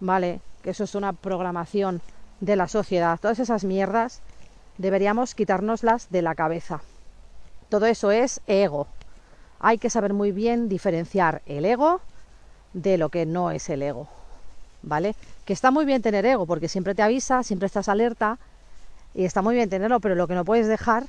¿vale? 0.00 0.40
Que 0.62 0.70
eso 0.70 0.84
es 0.84 0.94
una 0.94 1.12
programación 1.12 2.00
de 2.40 2.56
la 2.56 2.68
sociedad, 2.68 3.18
todas 3.20 3.38
esas 3.38 3.64
mierdas 3.64 4.20
deberíamos 4.78 5.34
quitárnoslas 5.34 6.10
de 6.10 6.22
la 6.22 6.34
cabeza. 6.34 6.80
Todo 7.68 7.86
eso 7.86 8.10
es 8.10 8.40
ego. 8.46 8.86
Hay 9.58 9.78
que 9.78 9.90
saber 9.90 10.12
muy 10.12 10.32
bien 10.32 10.68
diferenciar 10.68 11.42
el 11.46 11.64
ego 11.64 12.00
de 12.72 12.98
lo 12.98 13.08
que 13.08 13.26
no 13.26 13.50
es 13.50 13.68
el 13.68 13.82
ego, 13.82 14.08
¿vale? 14.82 15.14
Que 15.44 15.52
está 15.52 15.70
muy 15.70 15.84
bien 15.84 16.02
tener 16.02 16.24
ego 16.26 16.46
porque 16.46 16.68
siempre 16.68 16.94
te 16.94 17.02
avisa, 17.02 17.42
siempre 17.42 17.66
estás 17.66 17.88
alerta 17.88 18.38
y 19.14 19.24
está 19.24 19.42
muy 19.42 19.54
bien 19.54 19.70
tenerlo, 19.70 20.00
pero 20.00 20.14
lo 20.14 20.26
que 20.26 20.34
no 20.34 20.44
puedes 20.44 20.68
dejar 20.68 21.04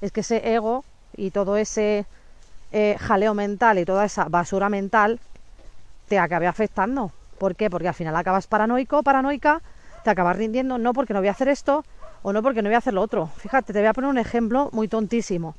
es 0.00 0.12
que 0.12 0.20
ese 0.20 0.54
ego 0.54 0.84
y 1.16 1.30
todo 1.30 1.56
ese 1.56 2.06
eh, 2.78 2.98
jaleo 2.98 3.32
mental 3.32 3.78
y 3.78 3.86
toda 3.86 4.04
esa 4.04 4.26
basura 4.26 4.68
mental 4.68 5.18
te 6.08 6.18
acabe 6.18 6.46
afectando. 6.46 7.10
¿Por 7.38 7.56
qué? 7.56 7.70
Porque 7.70 7.88
al 7.88 7.94
final 7.94 8.14
acabas 8.14 8.46
paranoico, 8.46 9.02
paranoica, 9.02 9.62
te 10.04 10.10
acabas 10.10 10.36
rindiendo, 10.36 10.76
no 10.76 10.92
porque 10.92 11.14
no 11.14 11.20
voy 11.20 11.28
a 11.28 11.30
hacer 11.30 11.48
esto 11.48 11.86
o 12.22 12.34
no 12.34 12.42
porque 12.42 12.60
no 12.60 12.68
voy 12.68 12.74
a 12.74 12.78
hacer 12.78 12.92
lo 12.92 13.00
otro. 13.00 13.28
Fíjate, 13.38 13.72
te 13.72 13.78
voy 13.78 13.88
a 13.88 13.94
poner 13.94 14.10
un 14.10 14.18
ejemplo 14.18 14.68
muy 14.72 14.88
tontísimo. 14.88 15.54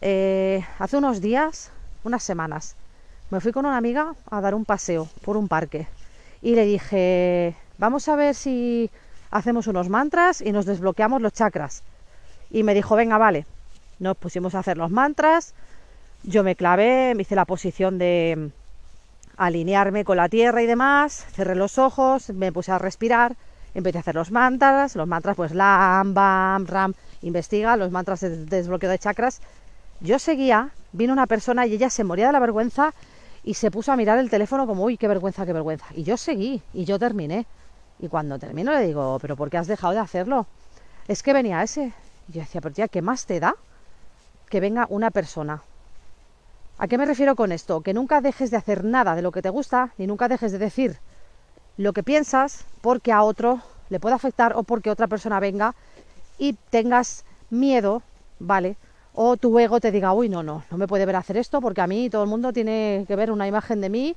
Eh, 0.00 0.64
hace 0.78 0.96
unos 0.96 1.20
días, 1.20 1.70
unas 2.02 2.22
semanas, 2.22 2.76
me 3.28 3.38
fui 3.40 3.52
con 3.52 3.66
una 3.66 3.76
amiga 3.76 4.14
a 4.30 4.40
dar 4.40 4.54
un 4.54 4.64
paseo 4.64 5.08
por 5.26 5.36
un 5.36 5.48
parque 5.48 5.86
y 6.40 6.54
le 6.54 6.64
dije, 6.64 7.54
vamos 7.76 8.08
a 8.08 8.16
ver 8.16 8.34
si 8.34 8.90
hacemos 9.30 9.66
unos 9.66 9.90
mantras 9.90 10.40
y 10.40 10.52
nos 10.52 10.64
desbloqueamos 10.64 11.20
los 11.20 11.34
chakras. 11.34 11.82
Y 12.50 12.62
me 12.62 12.72
dijo, 12.72 12.96
venga, 12.96 13.18
vale. 13.18 13.44
Nos 13.98 14.16
pusimos 14.16 14.54
a 14.54 14.60
hacer 14.60 14.78
los 14.78 14.90
mantras, 14.90 15.54
yo 16.24 16.44
me 16.44 16.56
clavé, 16.56 17.14
me 17.14 17.22
hice 17.22 17.34
la 17.34 17.44
posición 17.44 17.98
de 17.98 18.50
alinearme 19.36 20.04
con 20.04 20.16
la 20.16 20.28
tierra 20.28 20.62
y 20.62 20.66
demás, 20.66 21.26
cerré 21.32 21.54
los 21.54 21.78
ojos, 21.78 22.30
me 22.30 22.52
puse 22.52 22.72
a 22.72 22.78
respirar, 22.78 23.36
empecé 23.74 23.98
a 23.98 24.00
hacer 24.00 24.14
los 24.14 24.30
mantras, 24.30 24.94
los 24.96 25.08
mantras 25.08 25.36
pues 25.36 25.52
lam, 25.52 26.14
bam, 26.14 26.66
ram, 26.66 26.94
investiga, 27.22 27.76
los 27.76 27.90
mantras 27.90 28.20
de 28.20 28.44
desbloqueo 28.46 28.90
de 28.90 28.98
chakras 28.98 29.40
yo 30.02 30.18
seguía, 30.18 30.70
vino 30.92 31.12
una 31.12 31.28
persona 31.28 31.64
y 31.66 31.74
ella 31.74 31.88
se 31.88 32.02
moría 32.02 32.26
de 32.26 32.32
la 32.32 32.40
vergüenza 32.40 32.92
y 33.44 33.54
se 33.54 33.70
puso 33.70 33.92
a 33.92 33.96
mirar 33.96 34.18
el 34.18 34.30
teléfono 34.30 34.66
como, 34.66 34.84
uy, 34.84 34.96
qué 34.96 35.06
vergüenza, 35.06 35.46
qué 35.46 35.52
vergüenza. 35.52 35.86
Y 35.94 36.02
yo 36.02 36.16
seguí 36.16 36.60
y 36.74 36.84
yo 36.84 36.98
terminé. 36.98 37.46
Y 38.00 38.08
cuando 38.08 38.38
termino 38.38 38.72
le 38.72 38.84
digo, 38.84 39.18
pero 39.20 39.36
¿por 39.36 39.48
qué 39.48 39.58
has 39.58 39.68
dejado 39.68 39.92
de 39.94 40.00
hacerlo? 40.00 40.46
Es 41.06 41.22
que 41.22 41.32
venía 41.32 41.62
ese. 41.62 41.92
Y 42.28 42.32
yo 42.32 42.40
decía, 42.40 42.60
pero 42.60 42.74
tía, 42.74 42.88
¿qué 42.88 43.00
más 43.00 43.26
te 43.26 43.38
da 43.38 43.54
que 44.48 44.58
venga 44.58 44.86
una 44.90 45.12
persona? 45.12 45.62
¿A 46.82 46.88
qué 46.88 46.98
me 46.98 47.06
refiero 47.06 47.36
con 47.36 47.52
esto? 47.52 47.80
Que 47.82 47.94
nunca 47.94 48.20
dejes 48.20 48.50
de 48.50 48.56
hacer 48.56 48.82
nada 48.82 49.14
de 49.14 49.22
lo 49.22 49.30
que 49.30 49.40
te 49.40 49.50
gusta 49.50 49.94
ni 49.98 50.08
nunca 50.08 50.26
dejes 50.26 50.50
de 50.50 50.58
decir 50.58 50.98
lo 51.76 51.92
que 51.92 52.02
piensas 52.02 52.64
porque 52.80 53.12
a 53.12 53.22
otro 53.22 53.60
le 53.88 54.00
puede 54.00 54.16
afectar 54.16 54.56
o 54.56 54.64
porque 54.64 54.90
otra 54.90 55.06
persona 55.06 55.38
venga 55.38 55.76
y 56.38 56.54
tengas 56.70 57.24
miedo, 57.50 58.02
¿vale? 58.40 58.74
o 59.14 59.36
tu 59.36 59.56
ego 59.60 59.78
te 59.78 59.92
diga, 59.92 60.12
uy, 60.12 60.28
no, 60.28 60.42
no, 60.42 60.64
no 60.72 60.76
me 60.76 60.88
puede 60.88 61.06
ver 61.06 61.14
hacer 61.14 61.36
esto 61.36 61.60
porque 61.60 61.82
a 61.82 61.86
mí 61.86 62.10
todo 62.10 62.24
el 62.24 62.28
mundo 62.28 62.52
tiene 62.52 63.04
que 63.06 63.14
ver 63.14 63.30
una 63.30 63.46
imagen 63.46 63.80
de 63.80 63.88
mí 63.88 64.16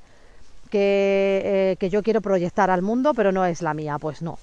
que, 0.68 1.76
eh, 1.80 1.88
yo 1.88 2.02
quiero 2.02 2.20
proyectar 2.20 2.68
al 2.70 2.82
mundo, 2.82 3.14
pero 3.14 3.30
no 3.30 3.44
es 3.44 3.62
la 3.62 3.74
mía. 3.74 3.96
Pues 4.00 4.22
no. 4.22 4.40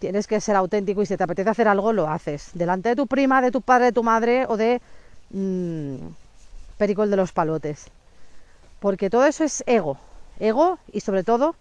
Tienes 0.00 0.26
que 0.26 0.40
ser 0.40 0.56
auténtico 0.56 1.02
y 1.02 1.06
si 1.06 1.16
te 1.16 1.22
apetece 1.22 1.50
hacer 1.50 1.68
algo, 1.68 1.92
lo 1.92 2.08
haces. 2.08 2.50
Delante 2.54 2.88
de 2.88 2.96
tu 2.96 3.06
prima, 3.06 3.40
de 3.40 3.52
tu 3.52 3.62
padre, 3.62 3.84
de 3.84 3.92
tu 3.92 4.02
madre 4.02 4.44
o 4.48 4.56
de 4.56 4.80
mmm, 5.30 6.08
Pericol 6.78 7.10
de 7.10 7.16
los 7.16 7.32
Palotes. 7.32 7.86
Porque 8.80 9.10
todo 9.10 9.26
eso 9.26 9.44
es 9.44 9.64
ego. 9.66 9.98
Ego 10.38 10.78
y 10.92 11.00
sobre 11.00 11.24
todo, 11.24 11.56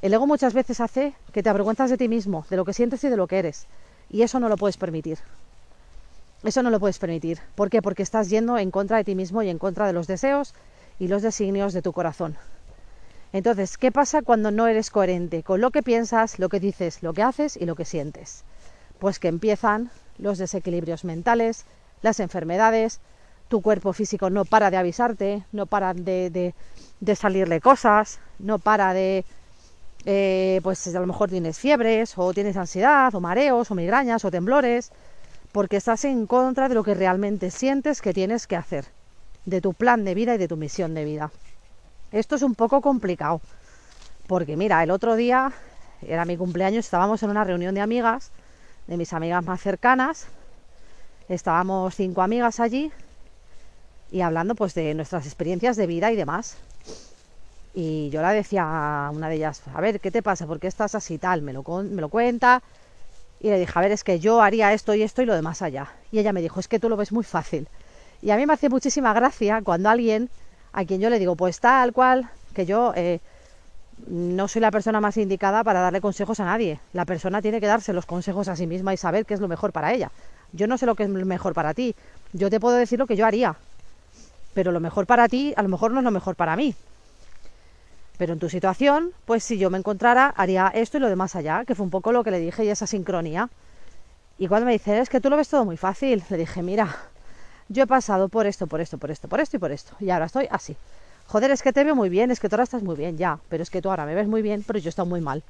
el 0.00 0.14
ego 0.14 0.26
muchas 0.26 0.54
veces 0.54 0.80
hace 0.80 1.14
que 1.32 1.42
te 1.42 1.50
avergüenzas 1.50 1.90
de 1.90 1.98
ti 1.98 2.08
mismo, 2.08 2.46
de 2.48 2.56
lo 2.56 2.64
que 2.64 2.72
sientes 2.72 3.04
y 3.04 3.08
de 3.08 3.16
lo 3.16 3.26
que 3.26 3.38
eres. 3.38 3.66
Y 4.10 4.22
eso 4.22 4.40
no 4.40 4.48
lo 4.48 4.56
puedes 4.56 4.78
permitir. 4.78 5.18
Eso 6.42 6.62
no 6.62 6.70
lo 6.70 6.80
puedes 6.80 6.98
permitir. 6.98 7.38
¿Por 7.54 7.70
qué? 7.70 7.82
Porque 7.82 8.02
estás 8.02 8.30
yendo 8.30 8.58
en 8.58 8.70
contra 8.70 8.96
de 8.96 9.04
ti 9.04 9.14
mismo 9.14 9.42
y 9.42 9.50
en 9.50 9.58
contra 9.58 9.86
de 9.86 9.92
los 9.92 10.06
deseos 10.06 10.54
y 10.98 11.08
los 11.08 11.22
designios 11.22 11.72
de 11.74 11.82
tu 11.82 11.92
corazón. 11.92 12.36
Entonces, 13.32 13.78
¿qué 13.78 13.92
pasa 13.92 14.22
cuando 14.22 14.50
no 14.50 14.66
eres 14.66 14.90
coherente 14.90 15.42
con 15.42 15.60
lo 15.60 15.70
que 15.70 15.82
piensas, 15.82 16.38
lo 16.38 16.48
que 16.48 16.60
dices, 16.60 17.02
lo 17.02 17.12
que 17.12 17.22
haces 17.22 17.56
y 17.56 17.64
lo 17.64 17.76
que 17.76 17.84
sientes? 17.84 18.44
Pues 18.98 19.18
que 19.18 19.28
empiezan 19.28 19.90
los 20.18 20.38
desequilibrios 20.38 21.04
mentales, 21.04 21.64
las 22.02 22.20
enfermedades, 22.20 23.00
tu 23.52 23.60
cuerpo 23.60 23.92
físico 23.92 24.30
no 24.30 24.46
para 24.46 24.70
de 24.70 24.78
avisarte, 24.78 25.44
no 25.52 25.66
para 25.66 25.92
de, 25.92 26.54
salirle 27.14 27.60
cosas, 27.60 28.18
no 28.38 28.58
para 28.58 28.94
de, 28.94 29.26
eh, 30.06 30.60
pues 30.62 30.86
a 30.96 30.98
lo 30.98 31.06
mejor 31.06 31.28
tienes 31.28 31.58
fiebres 31.58 32.14
o 32.16 32.32
tienes 32.32 32.56
ansiedad 32.56 33.14
o 33.14 33.20
mareos 33.20 33.70
o 33.70 33.74
migrañas 33.74 34.24
o 34.24 34.30
temblores 34.30 34.90
porque 35.52 35.76
estás 35.76 36.06
en 36.06 36.26
contra 36.26 36.70
de 36.70 36.74
lo 36.74 36.82
que 36.82 36.94
realmente 36.94 37.50
sientes 37.50 38.00
que 38.00 38.14
tienes 38.14 38.46
que 38.46 38.56
hacer, 38.56 38.86
de 39.44 39.60
tu 39.60 39.74
plan 39.74 40.02
de 40.06 40.14
vida 40.14 40.34
y 40.34 40.38
de 40.38 40.48
tu 40.48 40.56
misión 40.56 40.94
de 40.94 41.04
vida. 41.04 41.30
Esto 42.10 42.36
es 42.36 42.42
un 42.42 42.54
poco 42.54 42.80
complicado, 42.80 43.42
porque 44.28 44.56
mira, 44.56 44.82
el 44.82 44.90
otro 44.90 45.14
día 45.14 45.52
era 46.00 46.24
mi 46.24 46.38
cumpleaños, 46.38 46.86
estábamos 46.86 47.22
en 47.22 47.28
una 47.28 47.44
reunión 47.44 47.74
de 47.74 47.82
amigas, 47.82 48.30
de 48.86 48.96
mis 48.96 49.12
amigas 49.12 49.44
más 49.44 49.60
cercanas, 49.60 50.26
estábamos 51.28 51.94
cinco 51.94 52.22
amigas 52.22 52.58
allí 52.58 52.90
y 54.12 54.20
hablando 54.20 54.54
pues 54.54 54.74
de 54.74 54.94
nuestras 54.94 55.26
experiencias 55.26 55.76
de 55.76 55.86
vida 55.86 56.12
y 56.12 56.16
demás. 56.16 56.56
Y 57.74 58.10
yo 58.10 58.20
la 58.20 58.32
decía 58.32 59.06
a 59.06 59.10
una 59.10 59.30
de 59.30 59.36
ellas, 59.36 59.62
a 59.74 59.80
ver, 59.80 59.98
¿qué 59.98 60.10
te 60.10 60.22
pasa? 60.22 60.46
¿Por 60.46 60.60
qué 60.60 60.66
estás 60.66 60.94
así 60.94 61.16
tal? 61.18 61.40
Me 61.40 61.54
lo, 61.54 61.64
me 61.82 62.02
lo 62.02 62.10
cuenta, 62.10 62.62
y 63.42 63.48
le 63.48 63.58
dije, 63.58 63.72
a 63.74 63.82
ver, 63.82 63.90
es 63.90 64.04
que 64.04 64.20
yo 64.20 64.40
haría 64.40 64.72
esto 64.72 64.94
y 64.94 65.02
esto 65.02 65.20
y 65.20 65.26
lo 65.26 65.34
demás 65.34 65.62
allá. 65.62 65.88
Y 66.12 66.20
ella 66.20 66.32
me 66.32 66.40
dijo, 66.40 66.60
es 66.60 66.68
que 66.68 66.78
tú 66.78 66.88
lo 66.88 66.96
ves 66.96 67.10
muy 67.10 67.24
fácil. 67.24 67.66
Y 68.22 68.30
a 68.30 68.36
mí 68.36 68.46
me 68.46 68.52
hace 68.52 68.68
muchísima 68.68 69.12
gracia 69.12 69.62
cuando 69.64 69.88
alguien, 69.88 70.30
a 70.72 70.84
quien 70.84 71.00
yo 71.00 71.10
le 71.10 71.18
digo, 71.18 71.34
pues 71.34 71.58
tal 71.58 71.92
cual, 71.92 72.30
que 72.54 72.66
yo 72.66 72.92
eh, 72.94 73.18
no 74.06 74.46
soy 74.46 74.60
la 74.60 74.70
persona 74.70 75.00
más 75.00 75.16
indicada 75.16 75.64
para 75.64 75.80
darle 75.80 76.00
consejos 76.00 76.38
a 76.38 76.44
nadie. 76.44 76.78
La 76.92 77.04
persona 77.04 77.42
tiene 77.42 77.60
que 77.60 77.66
darse 77.66 77.92
los 77.92 78.06
consejos 78.06 78.46
a 78.46 78.54
sí 78.54 78.68
misma 78.68 78.94
y 78.94 78.96
saber 78.96 79.26
qué 79.26 79.34
es 79.34 79.40
lo 79.40 79.48
mejor 79.48 79.72
para 79.72 79.92
ella. 79.92 80.12
Yo 80.52 80.68
no 80.68 80.78
sé 80.78 80.86
lo 80.86 80.94
que 80.94 81.02
es 81.02 81.08
mejor 81.08 81.52
para 81.52 81.74
ti. 81.74 81.96
Yo 82.32 82.48
te 82.48 82.60
puedo 82.60 82.76
decir 82.76 82.98
lo 83.00 83.06
que 83.06 83.16
yo 83.16 83.26
haría. 83.26 83.56
Pero 84.54 84.72
lo 84.72 84.80
mejor 84.80 85.06
para 85.06 85.28
ti 85.28 85.54
a 85.56 85.62
lo 85.62 85.68
mejor 85.68 85.92
no 85.92 86.00
es 86.00 86.04
lo 86.04 86.10
mejor 86.10 86.36
para 86.36 86.56
mí. 86.56 86.74
Pero 88.18 88.34
en 88.34 88.38
tu 88.38 88.48
situación, 88.48 89.12
pues 89.24 89.42
si 89.42 89.58
yo 89.58 89.70
me 89.70 89.78
encontrara, 89.78 90.32
haría 90.36 90.68
esto 90.68 90.98
y 90.98 91.00
lo 91.00 91.08
demás 91.08 91.34
allá, 91.34 91.64
que 91.64 91.74
fue 91.74 91.84
un 91.84 91.90
poco 91.90 92.12
lo 92.12 92.22
que 92.22 92.30
le 92.30 92.38
dije 92.38 92.64
y 92.64 92.68
esa 92.68 92.86
sincronía. 92.86 93.48
Y 94.38 94.48
cuando 94.48 94.66
me 94.66 94.72
dice, 94.72 94.98
es 94.98 95.08
que 95.08 95.20
tú 95.20 95.30
lo 95.30 95.36
ves 95.36 95.48
todo 95.48 95.64
muy 95.64 95.76
fácil, 95.76 96.22
le 96.28 96.36
dije, 96.36 96.62
mira, 96.62 96.96
yo 97.68 97.84
he 97.84 97.86
pasado 97.86 98.28
por 98.28 98.46
esto, 98.46 98.66
por 98.66 98.80
esto, 98.80 98.98
por 98.98 99.10
esto, 99.10 99.28
por 99.28 99.40
esto 99.40 99.56
y 99.56 99.60
por 99.60 99.72
esto. 99.72 99.96
Y 100.00 100.10
ahora 100.10 100.26
estoy 100.26 100.46
así. 100.50 100.76
Joder, 101.26 101.50
es 101.50 101.62
que 101.62 101.72
te 101.72 101.84
veo 101.84 101.96
muy 101.96 102.08
bien, 102.08 102.30
es 102.30 102.40
que 102.40 102.48
tú 102.48 102.56
ahora 102.56 102.64
estás 102.64 102.82
muy 102.82 102.96
bien, 102.96 103.16
ya. 103.16 103.38
Pero 103.48 103.62
es 103.62 103.70
que 103.70 103.80
tú 103.80 103.90
ahora 103.90 104.04
me 104.04 104.14
ves 104.14 104.28
muy 104.28 104.42
bien, 104.42 104.62
pero 104.66 104.78
yo 104.78 104.88
he 104.88 104.90
estado 104.90 105.06
muy 105.06 105.20
mal. 105.20 105.42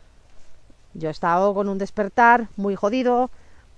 Yo 0.94 1.08
he 1.08 1.10
estado 1.10 1.54
con 1.54 1.68
un 1.68 1.78
despertar 1.78 2.48
muy 2.56 2.76
jodido, 2.76 3.30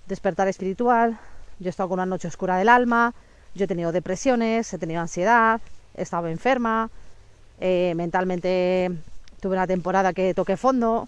despertar 0.07 0.49
espiritual. 0.49 1.19
Yo 1.59 1.67
he 1.67 1.71
estado 1.71 1.89
con 1.89 1.99
una 1.99 2.07
noche 2.07 2.29
oscura 2.29 2.57
del 2.57 2.69
alma. 2.69 3.15
Yo 3.55 3.65
he 3.65 3.69
tenido 3.69 3.93
depresiones, 3.93 4.73
he 4.73 4.79
tenido 4.79 5.01
ansiedad, 5.01 5.61
he 5.97 6.03
estado 6.03 6.27
enferma, 6.27 6.91
eh, 7.61 7.93
mentalmente 7.95 8.91
tuve 9.41 9.55
una 9.55 9.69
temporada 9.69 10.13
que 10.13 10.35
toqué 10.35 10.57
fondo. 10.57 11.07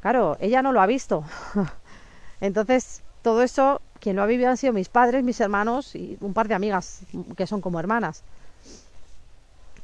Claro, 0.00 0.36
ella 0.40 0.62
no 0.62 0.70
lo 0.70 0.80
ha 0.80 0.86
visto. 0.86 1.24
Entonces, 2.40 3.02
todo 3.22 3.42
eso, 3.42 3.80
quien 3.98 4.14
lo 4.14 4.22
ha 4.22 4.26
vivido 4.26 4.50
han 4.50 4.56
sido 4.56 4.72
mis 4.72 4.88
padres, 4.88 5.24
mis 5.24 5.40
hermanos 5.40 5.96
y 5.96 6.16
un 6.20 6.32
par 6.32 6.46
de 6.46 6.54
amigas 6.54 7.00
que 7.36 7.48
son 7.48 7.60
como 7.60 7.80
hermanas. 7.80 8.22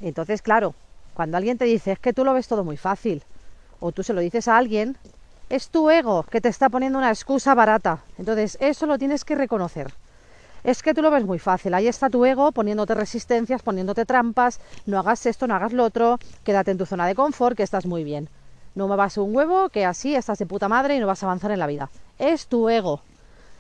Entonces, 0.01 0.43
claro, 0.43 0.75
cuando 1.15 1.37
alguien 1.39 1.59
te 1.59 1.65
dice 1.65 1.93
es 1.93 1.99
que 1.99 2.13
tú 2.13 2.25
lo 2.25 2.35
ves 2.35 2.47
todo 2.47 2.63
muy 2.63 2.77
fácil, 2.77 3.25
o 3.81 3.91
tú 3.91 4.05
se 4.05 4.13
lo 4.13 4.21
dices 4.21 4.47
a 4.47 4.57
alguien, 4.57 4.97
es 5.51 5.71
tu 5.71 5.91
ego 5.91 6.23
que 6.23 6.41
te 6.41 6.49
está 6.49 6.69
poniendo 6.69 6.99
una 6.99 7.11
excusa 7.11 7.53
barata. 7.55 8.05
Entonces, 8.17 8.59
eso 8.61 8.87
lo 8.87 8.97
tienes 8.97 9.25
que 9.25 9.35
reconocer 9.35 9.93
es 10.65 10.83
que 10.83 10.95
tú 10.95 11.03
lo 11.03 11.11
ves 11.11 11.25
muy 11.25 11.39
fácil, 11.39 11.75
ahí 11.75 11.87
está 11.87 12.09
tu 12.09 12.25
ego 12.25 12.51
poniéndote 12.51 12.95
resistencias, 12.95 13.63
poniéndote 13.63 14.07
trampas, 14.07 14.61
no 14.87 14.99
hagas 14.99 15.27
esto, 15.27 15.47
no 15.47 15.55
hagas 15.55 15.75
lo 15.75 15.85
otro, 15.85 16.19
quédate 16.43 16.71
en 16.71 16.79
tu 16.79 16.87
zona 16.87 17.07
de 17.07 17.15
confort, 17.15 17.57
que 17.57 17.63
estás 17.63 17.85
muy 17.85 18.03
bien. 18.03 18.29
No 18.75 18.89
me 18.89 18.97
vas 18.97 19.19
un 19.19 19.37
huevo, 19.37 19.69
que 19.69 19.85
así 19.85 20.17
estás 20.17 20.39
de 20.39 20.47
puta 20.47 20.69
madre 20.69 20.97
y 20.97 21.01
no 21.01 21.07
vas 21.07 21.23
a 21.23 21.27
avanzar 21.27 21.53
en 21.53 21.61
la 21.61 21.67
vida. 21.67 21.91
Es 22.19 22.47
tu 22.49 22.69
ego. 22.69 23.03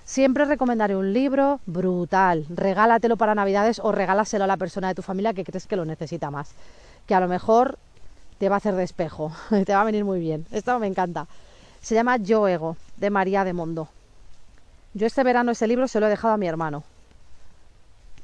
Siempre 0.04 0.44
recomendaré 0.44 0.96
un 0.96 1.12
libro 1.12 1.61
brutal. 1.66 2.46
Regálatelo 2.49 3.16
para 3.16 3.34
Navidades 3.34 3.80
o 3.80 3.92
regálaselo 3.92 4.44
a 4.44 4.49
la 4.49 4.56
persona 4.56 4.88
de 4.88 4.94
tu 4.94 5.02
familia 5.02 5.32
que 5.32 5.44
crees 5.44 5.66
que 5.66 5.76
lo 5.76 5.84
necesita 5.84 6.30
más. 6.30 6.52
Que 7.06 7.14
a 7.14 7.20
lo 7.20 7.28
mejor 7.28 7.78
te 8.38 8.49
va 8.49 8.56
a 8.56 8.58
hacer 8.58 8.75
de 8.75 8.82
espejo. 8.82 9.30
te 9.66 9.73
va 9.73 9.82
a 9.82 9.84
venir 9.84 10.04
muy 10.04 10.20
bien. 10.20 10.46
Esto 10.50 10.78
me 10.78 10.88
encanta. 10.88 11.26
Se 11.80 11.94
llama 11.94 12.16
Yo 12.16 12.49
Ego, 12.49 12.76
de 12.96 13.11
María 13.11 13.44
de 13.44 13.52
Mondo. 13.52 13.88
Yo 14.94 15.06
este 15.06 15.23
verano 15.23 15.52
ese 15.52 15.66
libro 15.66 15.87
se 15.87 16.00
lo 16.00 16.06
he 16.06 16.11
dejado 16.11 16.34
a 16.34 16.38
mi 16.38 16.49
hermano. 16.49 16.82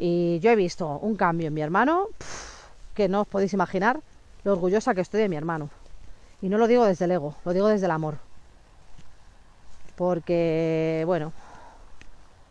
Y 0.03 0.41
yo 0.41 0.51
he 0.51 0.57
visto 0.57 0.99
un 1.03 1.15
cambio 1.15 1.49
en 1.49 1.55
mi 1.55 1.61
hermano 1.61 2.09
que 2.95 3.07
no 3.07 3.21
os 3.21 3.29
podéis 3.29 3.53
imaginar 3.53 4.01
lo 4.45 4.53
orgullosa 4.53 4.95
que 4.95 5.03
estoy 5.03 5.21
de 5.21 5.29
mi 5.29 5.37
hermano. 5.37 5.69
Y 6.41 6.49
no 6.49 6.57
lo 6.57 6.69
digo 6.69 6.87
desde 6.87 7.05
el 7.05 7.11
ego, 7.11 7.37
lo 7.45 7.53
digo 7.53 7.69
desde 7.69 7.85
el 7.85 7.91
amor. 7.91 8.17
Porque, 9.97 11.03
bueno, 11.05 11.35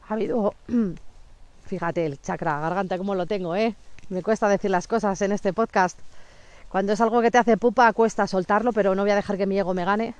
ha 0.07 0.13
habido, 0.13 0.53
fíjate, 1.65 2.05
el 2.05 2.21
chakra, 2.21 2.59
garganta 2.59 2.99
como 2.99 3.15
lo 3.15 3.25
tengo, 3.25 3.55
¿eh? 3.55 3.75
Me 4.09 4.21
cuesta 4.21 4.47
decir 4.47 4.69
las 4.69 4.87
cosas 4.87 5.19
en 5.23 5.31
este 5.31 5.51
podcast. 5.51 5.97
Cuando 6.69 6.93
es 6.93 7.01
algo 7.01 7.19
que 7.19 7.31
te 7.31 7.39
hace 7.39 7.57
pupa, 7.57 7.91
cuesta 7.93 8.27
soltarlo, 8.27 8.73
pero 8.73 8.93
no 8.93 9.01
voy 9.01 9.11
a 9.11 9.15
dejar 9.15 9.37
que 9.37 9.47
mi 9.47 9.57
ego 9.57 9.73
me 9.73 9.85
gane. 9.85 10.13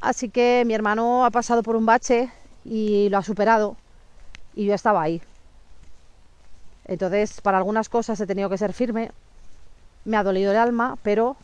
Así 0.00 0.28
que 0.28 0.62
mi 0.66 0.74
hermano 0.74 1.24
ha 1.24 1.32
pasado 1.32 1.64
por 1.64 1.74
un 1.74 1.84
bache 1.84 2.30
y 2.64 3.08
lo 3.08 3.18
ha 3.18 3.24
superado. 3.24 3.76
Y 4.54 4.66
yo 4.66 4.74
estaba 4.74 5.02
ahí, 5.02 5.20
Entonces, 6.86 7.40
para 7.40 7.58
algunas 7.58 7.88
cosas 7.88 8.20
he 8.20 8.26
tenido 8.26 8.50
que 8.50 8.58
ser 8.58 8.72
firme, 8.72 9.10
me 10.04 10.16
ha 10.16 10.22
dolido 10.22 10.50
el 10.50 10.58
alma, 10.58 10.98
pero 11.02 11.36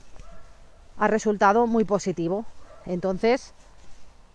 ha 0.96 1.08
resultado 1.08 1.66
muy 1.66 1.84
positivo. 1.84 2.44
Entonces, 2.86 3.52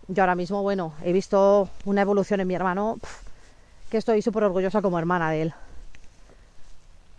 yo 0.08 0.22
ahora 0.22 0.34
mismo, 0.34 0.62
bueno, 0.62 0.92
he 1.04 1.12
visto 1.12 1.68
una 1.84 2.02
evolución 2.02 2.40
en 2.40 2.48
mi 2.48 2.54
hermano 2.54 2.98
que 3.90 3.98
estoy 3.98 4.22
súper 4.22 4.44
orgullosa 4.44 4.82
como 4.82 4.98
hermana 4.98 5.30
de 5.30 5.42
él. 5.42 5.54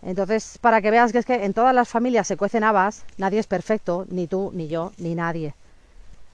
Entonces, 0.02 0.58
para 0.60 0.80
que 0.80 0.90
veas 0.90 1.12
que 1.12 1.18
es 1.18 1.26
que 1.26 1.44
en 1.44 1.54
todas 1.54 1.74
las 1.74 1.88
familias 1.88 2.26
se 2.26 2.36
cuecen 2.36 2.64
habas, 2.64 3.04
nadie 3.18 3.40
es 3.40 3.46
perfecto, 3.46 4.06
ni 4.08 4.26
tú, 4.26 4.50
ni 4.54 4.68
yo, 4.68 4.92
ni 4.98 5.14
nadie. 5.14 5.54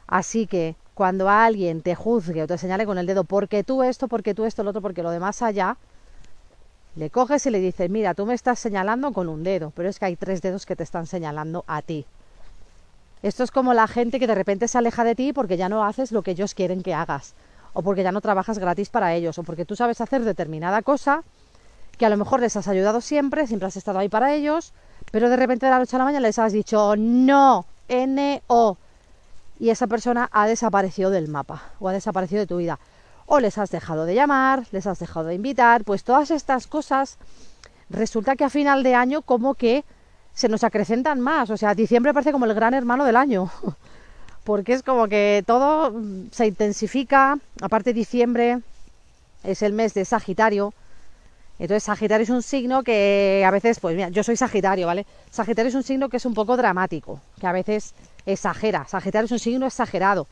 Así 0.06 0.46
que 0.46 0.74
cuando 0.94 1.30
alguien 1.30 1.80
te 1.80 1.94
juzgue 1.94 2.42
o 2.42 2.46
te 2.46 2.58
señale 2.58 2.84
con 2.84 2.98
el 2.98 3.06
dedo 3.06 3.24
porque 3.24 3.64
tú 3.64 3.82
esto, 3.82 4.08
porque 4.08 4.34
tú 4.34 4.44
esto, 4.44 4.62
lo 4.62 4.70
otro, 4.70 4.82
porque 4.82 5.02
lo 5.02 5.10
demás 5.10 5.40
allá, 5.42 5.76
le 6.96 7.10
coges 7.10 7.46
y 7.46 7.50
le 7.50 7.60
dices, 7.60 7.88
mira, 7.88 8.14
tú 8.14 8.26
me 8.26 8.34
estás 8.34 8.58
señalando 8.58 9.12
con 9.12 9.28
un 9.28 9.42
dedo, 9.42 9.72
pero 9.74 9.88
es 9.88 9.98
que 9.98 10.06
hay 10.06 10.16
tres 10.16 10.42
dedos 10.42 10.66
que 10.66 10.76
te 10.76 10.82
están 10.82 11.06
señalando 11.06 11.64
a 11.66 11.82
ti. 11.82 12.06
Esto 13.22 13.44
es 13.44 13.50
como 13.50 13.72
la 13.72 13.86
gente 13.86 14.18
que 14.18 14.26
de 14.26 14.34
repente 14.34 14.68
se 14.68 14.78
aleja 14.78 15.04
de 15.04 15.14
ti 15.14 15.32
porque 15.32 15.56
ya 15.56 15.68
no 15.68 15.84
haces 15.84 16.12
lo 16.12 16.22
que 16.22 16.32
ellos 16.32 16.54
quieren 16.54 16.82
que 16.82 16.92
hagas, 16.92 17.34
o 17.72 17.82
porque 17.82 18.02
ya 18.02 18.12
no 18.12 18.20
trabajas 18.20 18.58
gratis 18.58 18.90
para 18.90 19.14
ellos, 19.14 19.38
o 19.38 19.42
porque 19.42 19.64
tú 19.64 19.76
sabes 19.76 20.00
hacer 20.00 20.22
determinada 20.24 20.82
cosa 20.82 21.22
que 21.96 22.06
a 22.06 22.10
lo 22.10 22.16
mejor 22.16 22.40
les 22.40 22.56
has 22.56 22.68
ayudado 22.68 23.00
siempre, 23.00 23.46
siempre 23.46 23.68
has 23.68 23.76
estado 23.76 23.98
ahí 23.98 24.08
para 24.08 24.34
ellos, 24.34 24.72
pero 25.10 25.28
de 25.28 25.36
repente 25.36 25.66
de 25.66 25.70
la 25.70 25.78
noche 25.78 25.96
a 25.96 25.98
la 25.98 26.04
mañana 26.04 26.26
les 26.26 26.38
has 26.38 26.52
dicho 26.52 26.96
no, 26.96 27.64
N-O, 27.88 28.76
y 29.60 29.70
esa 29.70 29.86
persona 29.86 30.28
ha 30.32 30.46
desaparecido 30.46 31.10
del 31.10 31.28
mapa 31.28 31.62
o 31.78 31.88
ha 31.88 31.92
desaparecido 31.92 32.40
de 32.40 32.46
tu 32.46 32.56
vida. 32.56 32.78
O 33.26 33.40
les 33.40 33.58
has 33.58 33.70
dejado 33.70 34.04
de 34.04 34.14
llamar, 34.14 34.64
les 34.72 34.86
has 34.86 34.98
dejado 34.98 35.26
de 35.26 35.34
invitar, 35.34 35.84
pues 35.84 36.04
todas 36.04 36.30
estas 36.30 36.66
cosas 36.66 37.18
resulta 37.88 38.36
que 38.36 38.44
a 38.44 38.50
final 38.50 38.82
de 38.82 38.94
año 38.94 39.22
como 39.22 39.54
que 39.54 39.84
se 40.34 40.48
nos 40.48 40.64
acrecentan 40.64 41.20
más. 41.20 41.50
O 41.50 41.56
sea, 41.56 41.74
diciembre 41.74 42.12
parece 42.14 42.32
como 42.32 42.46
el 42.46 42.54
gran 42.54 42.74
hermano 42.74 43.04
del 43.04 43.16
año. 43.16 43.50
Porque 44.44 44.72
es 44.72 44.82
como 44.82 45.06
que 45.06 45.44
todo 45.46 45.94
se 46.32 46.46
intensifica. 46.46 47.38
Aparte, 47.60 47.92
diciembre 47.92 48.60
es 49.44 49.62
el 49.62 49.72
mes 49.72 49.94
de 49.94 50.04
Sagitario. 50.04 50.74
Entonces, 51.58 51.84
Sagitario 51.84 52.24
es 52.24 52.30
un 52.30 52.42
signo 52.42 52.82
que 52.82 53.44
a 53.46 53.50
veces, 53.52 53.78
pues 53.78 53.94
mira, 53.94 54.08
yo 54.08 54.24
soy 54.24 54.36
Sagitario, 54.36 54.86
¿vale? 54.86 55.06
Sagitario 55.30 55.68
es 55.68 55.74
un 55.76 55.84
signo 55.84 56.08
que 56.08 56.16
es 56.16 56.26
un 56.26 56.34
poco 56.34 56.56
dramático, 56.56 57.20
que 57.40 57.46
a 57.46 57.52
veces 57.52 57.94
exagera. 58.26 58.84
Sagitario 58.88 59.26
es 59.26 59.32
un 59.32 59.38
signo 59.38 59.66
exagerado. 59.66 60.26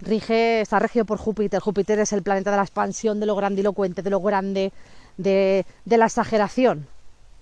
Rige, 0.00 0.60
está 0.60 0.78
regido 0.78 1.04
por 1.04 1.18
Júpiter. 1.18 1.60
Júpiter 1.60 1.98
es 1.98 2.12
el 2.12 2.22
planeta 2.22 2.50
de 2.50 2.56
la 2.56 2.62
expansión, 2.62 3.20
de 3.20 3.26
lo 3.26 3.36
grandilocuente, 3.36 4.02
de 4.02 4.10
lo 4.10 4.20
grande, 4.20 4.72
de, 5.16 5.64
la 5.84 6.06
exageración. 6.06 6.86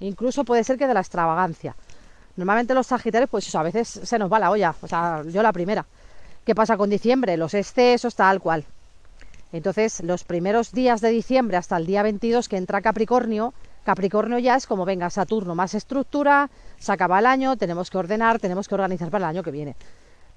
Incluso 0.01 0.45
puede 0.45 0.65
ser 0.65 0.79
que 0.79 0.87
de 0.87 0.95
la 0.95 1.01
extravagancia. 1.01 1.77
Normalmente 2.37 2.75
los 2.75 2.87
Sagitarios, 2.87 3.31
pues 3.31 3.47
eso, 3.47 3.59
a 3.59 3.63
veces 3.63 3.89
se 3.89 4.19
nos 4.19 4.33
va 4.33 4.39
la 4.39 4.51
olla, 4.51 4.75
o 4.81 4.89
sea, 4.89 5.23
yo 5.27 5.43
la 5.43 5.53
primera. 5.53 5.85
¿Qué 6.45 6.55
pasa 6.55 6.77
con 6.77 6.91
diciembre? 6.91 7.37
Los 7.37 7.55
excesos, 7.55 8.15
tal 8.15 8.41
cual. 8.41 8.65
Entonces, 9.53 10.03
los 10.03 10.25
primeros 10.25 10.73
días 10.73 11.01
de 11.01 11.11
diciembre 11.11 11.59
hasta 11.59 11.77
el 11.77 11.87
día 11.87 12.03
22 12.03 12.49
que 12.49 12.57
entra 12.57 12.81
Capricornio, 12.81 13.53
Capricornio 13.85 14.39
ya 14.39 14.57
es 14.57 14.67
como, 14.67 14.85
venga, 14.85 15.11
Saturno, 15.11 15.55
más 15.55 15.75
estructura, 15.75 16.51
se 16.79 16.93
acaba 16.93 17.19
el 17.19 17.27
año, 17.27 17.57
tenemos 17.57 17.91
que 17.91 17.99
ordenar, 17.99 18.39
tenemos 18.39 18.67
que 18.67 18.75
organizar 18.75 19.11
para 19.11 19.27
el 19.27 19.31
año 19.31 19.43
que 19.43 19.51
viene. 19.51 19.77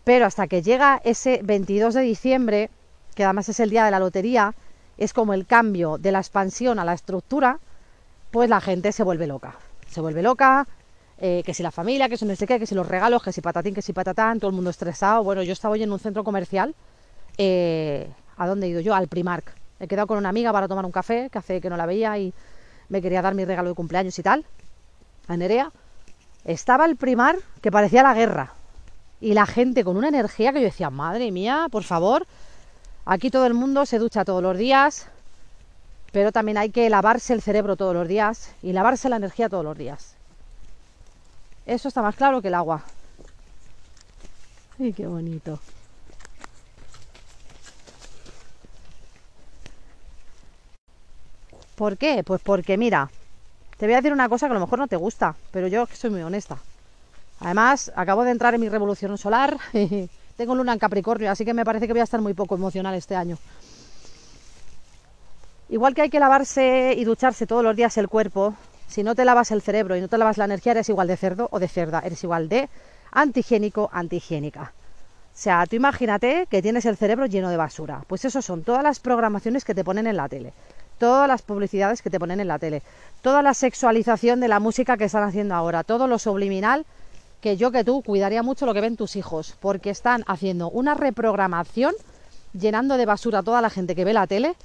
Pero 0.05 0.25
hasta 0.25 0.47
que 0.47 0.61
llega 0.61 1.01
ese 1.03 1.41
22 1.43 1.95
de 1.95 2.01
diciembre, 2.01 2.69
que 3.15 3.25
además 3.25 3.49
es 3.49 3.59
el 3.59 3.71
día 3.71 3.83
de 3.83 3.91
la 3.91 3.99
lotería, 3.99 4.53
es 4.97 5.13
como 5.13 5.33
el 5.33 5.45
cambio 5.45 5.97
de 5.97 6.11
la 6.11 6.19
expansión 6.19 6.79
a 6.79 6.85
la 6.85 6.93
estructura, 6.93 7.59
pues 8.31 8.47
la 8.47 8.61
gente 8.61 8.91
se 8.91 9.03
vuelve 9.03 9.27
loca. 9.27 9.55
Se 9.89 10.01
vuelve 10.01 10.21
loca, 10.21 10.67
eh, 11.17 11.41
que 11.43 11.53
si 11.53 11.63
la 11.63 11.71
familia, 11.71 12.07
que 12.07 12.17
si 12.17 12.25
no 12.25 12.35
sé 12.35 12.45
qué, 12.45 12.59
que 12.59 12.67
si 12.67 12.75
los 12.75 12.87
regalos, 12.87 13.23
que 13.23 13.31
si 13.31 13.41
patatín, 13.41 13.73
que 13.73 13.81
si 13.81 13.93
patatán, 13.93 14.39
todo 14.39 14.49
el 14.49 14.55
mundo 14.55 14.69
estresado. 14.69 15.23
Bueno, 15.23 15.41
yo 15.41 15.53
estaba 15.53 15.73
hoy 15.73 15.81
en 15.81 15.91
un 15.91 15.99
centro 15.99 16.23
comercial. 16.23 16.75
Eh, 17.37 18.07
¿A 18.37 18.47
dónde 18.47 18.67
he 18.67 18.69
ido 18.69 18.81
yo? 18.81 18.93
Al 18.93 19.07
Primark. 19.07 19.55
He 19.79 19.87
quedado 19.87 20.05
con 20.05 20.19
una 20.19 20.29
amiga 20.29 20.53
para 20.53 20.67
tomar 20.67 20.85
un 20.85 20.91
café, 20.91 21.29
que 21.31 21.39
hace 21.39 21.61
que 21.61 21.69
no 21.69 21.77
la 21.77 21.87
veía 21.87 22.17
y 22.19 22.31
me 22.89 23.01
quería 23.01 23.23
dar 23.23 23.33
mi 23.33 23.43
regalo 23.43 23.69
de 23.69 23.75
cumpleaños 23.75 24.17
y 24.19 24.23
tal. 24.23 24.45
A 25.27 25.35
Nerea. 25.35 25.71
Estaba 26.43 26.85
el 26.85 26.95
Primark 26.95 27.41
que 27.61 27.71
parecía 27.71 28.03
la 28.03 28.13
guerra. 28.13 28.53
Y 29.25 29.33
la 29.33 29.47
gente 29.47 29.83
con 29.83 29.97
una 29.97 30.09
energía 30.09 30.53
que 30.53 30.59
yo 30.59 30.65
decía, 30.65 30.91
madre 30.91 31.31
mía, 31.31 31.65
por 31.71 31.83
favor. 31.83 32.27
Aquí 33.05 33.31
todo 33.31 33.47
el 33.47 33.55
mundo 33.55 33.87
se 33.87 33.97
ducha 33.97 34.23
todos 34.23 34.43
los 34.43 34.55
días, 34.55 35.07
pero 36.11 36.31
también 36.31 36.59
hay 36.59 36.69
que 36.69 36.87
lavarse 36.91 37.33
el 37.33 37.41
cerebro 37.41 37.75
todos 37.75 37.95
los 37.95 38.07
días 38.07 38.53
y 38.61 38.71
lavarse 38.71 39.09
la 39.09 39.15
energía 39.15 39.49
todos 39.49 39.63
los 39.63 39.75
días. 39.75 40.13
Eso 41.65 41.87
está 41.87 42.03
más 42.03 42.15
claro 42.15 42.39
que 42.39 42.49
el 42.49 42.53
agua. 42.53 42.83
¡Ay, 44.79 44.93
qué 44.93 45.07
bonito! 45.07 45.59
¿Por 51.73 51.97
qué? 51.97 52.23
Pues 52.23 52.41
porque 52.43 52.77
mira, 52.77 53.09
te 53.79 53.87
voy 53.87 53.95
a 53.95 53.97
decir 53.97 54.13
una 54.13 54.29
cosa 54.29 54.45
que 54.45 54.51
a 54.51 54.53
lo 54.53 54.59
mejor 54.59 54.77
no 54.77 54.87
te 54.87 54.97
gusta, 54.97 55.35
pero 55.49 55.67
yo 55.67 55.87
soy 55.91 56.11
muy 56.11 56.21
honesta. 56.21 56.59
Además, 57.45 57.91
acabo 57.95 58.23
de 58.23 58.31
entrar 58.31 58.55
en 58.55 58.61
mi 58.61 58.69
revolución 58.69 59.15
solar, 59.19 59.55
tengo 60.35 60.55
luna 60.55 60.73
en 60.73 60.79
Capricornio, 60.79 61.29
así 61.29 61.45
que 61.45 61.53
me 61.53 61.63
parece 61.63 61.85
que 61.85 61.93
voy 61.93 61.99
a 61.99 62.03
estar 62.03 62.19
muy 62.19 62.33
poco 62.33 62.55
emocional 62.55 62.95
este 62.95 63.15
año. 63.15 63.37
Igual 65.69 65.93
que 65.93 66.01
hay 66.01 66.09
que 66.09 66.19
lavarse 66.19 66.95
y 66.97 67.03
ducharse 67.03 67.45
todos 67.45 67.63
los 67.63 67.75
días 67.75 67.99
el 67.99 68.07
cuerpo, 68.07 68.55
si 68.87 69.03
no 69.03 69.13
te 69.13 69.25
lavas 69.25 69.51
el 69.51 69.61
cerebro 69.61 69.95
y 69.95 70.01
no 70.01 70.07
te 70.07 70.17
lavas 70.17 70.39
la 70.39 70.45
energía, 70.45 70.71
eres 70.71 70.89
igual 70.89 71.07
de 71.07 71.17
cerdo 71.17 71.47
o 71.51 71.59
de 71.59 71.67
cerda, 71.67 71.99
eres 71.99 72.23
igual 72.23 72.49
de 72.49 72.67
antihigiénico, 73.11 73.91
antihigiénica. 73.93 74.73
O 74.73 75.37
sea, 75.37 75.67
tú 75.67 75.75
imagínate 75.75 76.47
que 76.49 76.63
tienes 76.63 76.87
el 76.87 76.97
cerebro 76.97 77.27
lleno 77.27 77.51
de 77.51 77.57
basura. 77.57 78.01
Pues 78.07 78.25
eso 78.25 78.41
son 78.41 78.63
todas 78.63 78.81
las 78.81 78.99
programaciones 78.99 79.63
que 79.63 79.75
te 79.75 79.83
ponen 79.83 80.07
en 80.07 80.17
la 80.17 80.27
tele, 80.27 80.51
todas 80.97 81.27
las 81.27 81.43
publicidades 81.43 82.01
que 82.01 82.09
te 82.09 82.19
ponen 82.19 82.39
en 82.39 82.47
la 82.47 82.57
tele, 82.57 82.81
toda 83.21 83.43
la 83.43 83.53
sexualización 83.53 84.39
de 84.39 84.47
la 84.47 84.59
música 84.59 84.97
que 84.97 85.03
están 85.03 85.21
haciendo 85.21 85.53
ahora, 85.53 85.83
todo 85.83 86.07
lo 86.07 86.17
subliminal 86.17 86.87
que 87.45 87.57
yo 87.57 87.69
que 87.69 87.83
tú 87.83 88.01
cuidaría 88.01 88.41
mucho 88.41 88.65
lo 88.65 88.73
que 88.73 88.81
ven 88.81 88.97
tus 88.97 89.15
hijos, 89.15 89.55
porque 89.59 89.91
están 89.91 90.23
haciendo 90.25 90.71
una 90.71 90.95
reprogramación 90.95 91.93
llenando 92.59 92.97
de 92.97 93.05
basura 93.05 93.37
a 93.37 93.43
toda 93.43 93.61
la 93.61 93.69
gente 93.69 93.93
que 93.93 94.03
ve 94.03 94.13
la 94.13 94.25
tele 94.25 94.55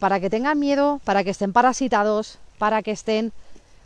para 0.00 0.18
que 0.18 0.28
tengan 0.28 0.58
miedo, 0.58 1.00
para 1.04 1.22
que 1.22 1.30
estén 1.30 1.52
parasitados, 1.52 2.40
para 2.58 2.82
que 2.82 2.90
estén 2.90 3.32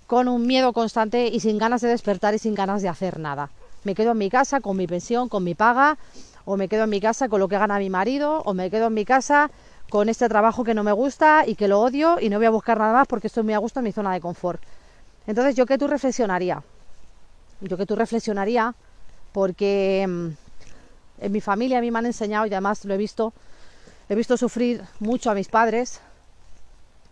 con 0.07 0.27
un 0.27 0.47
miedo 0.47 0.73
constante 0.73 1.27
y 1.27 1.41
sin 1.41 1.59
ganas 1.59 1.83
de 1.83 1.89
despertar 1.89 2.33
y 2.33 2.39
sin 2.39 2.55
ganas 2.55 2.81
de 2.81 2.89
hacer 2.89 3.19
nada. 3.19 3.51
Me 3.85 3.95
quedo 3.95 4.13
en 4.13 4.17
mi 4.17 4.31
casa 4.31 4.63
con 4.63 4.75
mi 4.75 4.87
pensión, 4.87 5.29
con 5.29 5.45
mi 5.45 5.55
paga, 5.55 5.99
o 6.47 6.57
me 6.57 6.67
quedo 6.67 6.85
en 6.85 6.91
mi 6.91 7.03
casa 7.03 7.29
con 7.29 7.41
lo 7.41 7.49
que 7.49 7.59
gana 7.59 7.79
mi 7.79 7.91
marido, 7.91 8.41
o 8.47 8.55
me 8.55 8.71
quedo 8.71 8.87
en 8.87 8.95
mi 8.95 9.05
casa 9.05 9.51
con 9.91 10.09
este 10.09 10.31
trabajo 10.31 10.65
que 10.65 10.73
no 10.73 10.83
me 10.83 10.93
gusta 10.93 11.45
y 11.47 11.57
que 11.57 11.69
lo 11.69 11.79
odio 11.79 12.19
y 12.19 12.31
no 12.31 12.39
voy 12.39 12.47
a 12.47 12.51
buscar 12.51 12.79
nada 12.79 12.95
más 12.95 13.07
porque 13.07 13.27
estoy 13.27 13.43
muy 13.43 13.53
a 13.53 13.59
gusto 13.59 13.81
en 13.81 13.85
mi 13.85 13.93
zona 13.93 14.15
de 14.15 14.23
confort. 14.23 14.63
Entonces, 15.27 15.57
yo 15.57 15.67
que 15.67 15.77
tú 15.77 15.89
reflexionaría, 15.89 16.63
yo 17.61 17.77
que 17.77 17.87
tú 17.87 17.97
reflexionaría 17.97 18.75
porque 19.33 20.07
mm, 20.09 20.29
en 21.21 21.33
mi 21.33 21.41
familia 21.41 21.79
a 21.79 21.81
mí 21.81 21.91
me 21.91 21.99
han 21.99 22.07
enseñado 22.07 22.47
y 22.47 22.51
además 22.51 22.85
lo 22.85 22.95
he 22.95 22.97
visto, 22.97 23.33
he 24.09 24.15
visto 24.15 24.37
sufrir 24.37 24.83
mucho 24.99 25.31
a 25.31 25.35
mis 25.35 25.49
padres 25.49 26.01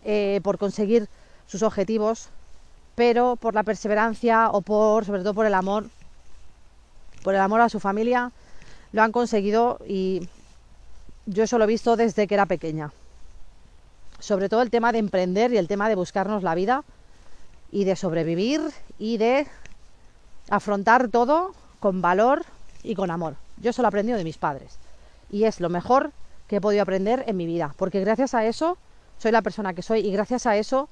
eh, 0.03 0.39
por 0.43 0.57
conseguir 0.57 1.07
sus 1.47 1.63
objetivos, 1.63 2.29
pero 2.95 3.35
por 3.35 3.53
la 3.53 3.63
perseverancia 3.63 4.49
o 4.49 4.61
por, 4.61 5.05
sobre 5.05 5.21
todo 5.21 5.33
por 5.33 5.45
el 5.45 5.53
amor, 5.53 5.89
por 7.23 7.35
el 7.35 7.41
amor 7.41 7.61
a 7.61 7.69
su 7.69 7.79
familia, 7.79 8.31
lo 8.91 9.03
han 9.03 9.11
conseguido 9.11 9.79
y 9.87 10.27
yo 11.25 11.43
eso 11.43 11.57
lo 11.57 11.65
he 11.65 11.67
visto 11.67 11.95
desde 11.95 12.27
que 12.27 12.33
era 12.33 12.45
pequeña. 12.45 12.91
Sobre 14.19 14.49
todo 14.49 14.61
el 14.61 14.69
tema 14.69 14.91
de 14.91 14.99
emprender 14.99 15.53
y 15.53 15.57
el 15.57 15.67
tema 15.67 15.87
de 15.87 15.95
buscarnos 15.95 16.43
la 16.43 16.55
vida 16.55 16.83
y 17.71 17.83
de 17.83 17.95
sobrevivir 17.95 18.61
y 18.97 19.17
de 19.17 19.47
afrontar 20.49 21.09
todo 21.09 21.53
con 21.79 22.01
valor 22.01 22.43
y 22.83 22.95
con 22.95 23.11
amor. 23.11 23.35
Yo 23.57 23.71
eso 23.71 23.81
lo 23.81 23.87
he 23.87 23.89
aprendido 23.89 24.17
de 24.17 24.23
mis 24.23 24.37
padres 24.37 24.77
y 25.29 25.43
es 25.43 25.59
lo 25.59 25.69
mejor 25.69 26.11
que 26.47 26.57
he 26.57 26.61
podido 26.61 26.81
aprender 26.81 27.23
en 27.27 27.37
mi 27.37 27.45
vida, 27.45 27.73
porque 27.77 27.99
gracias 27.99 28.33
a 28.33 28.45
eso 28.45 28.77
soy 29.17 29.31
la 29.31 29.41
persona 29.41 29.73
que 29.73 29.81
soy 29.81 29.99
y 29.99 30.11
gracias 30.11 30.45
a 30.45 30.57
eso 30.57 30.89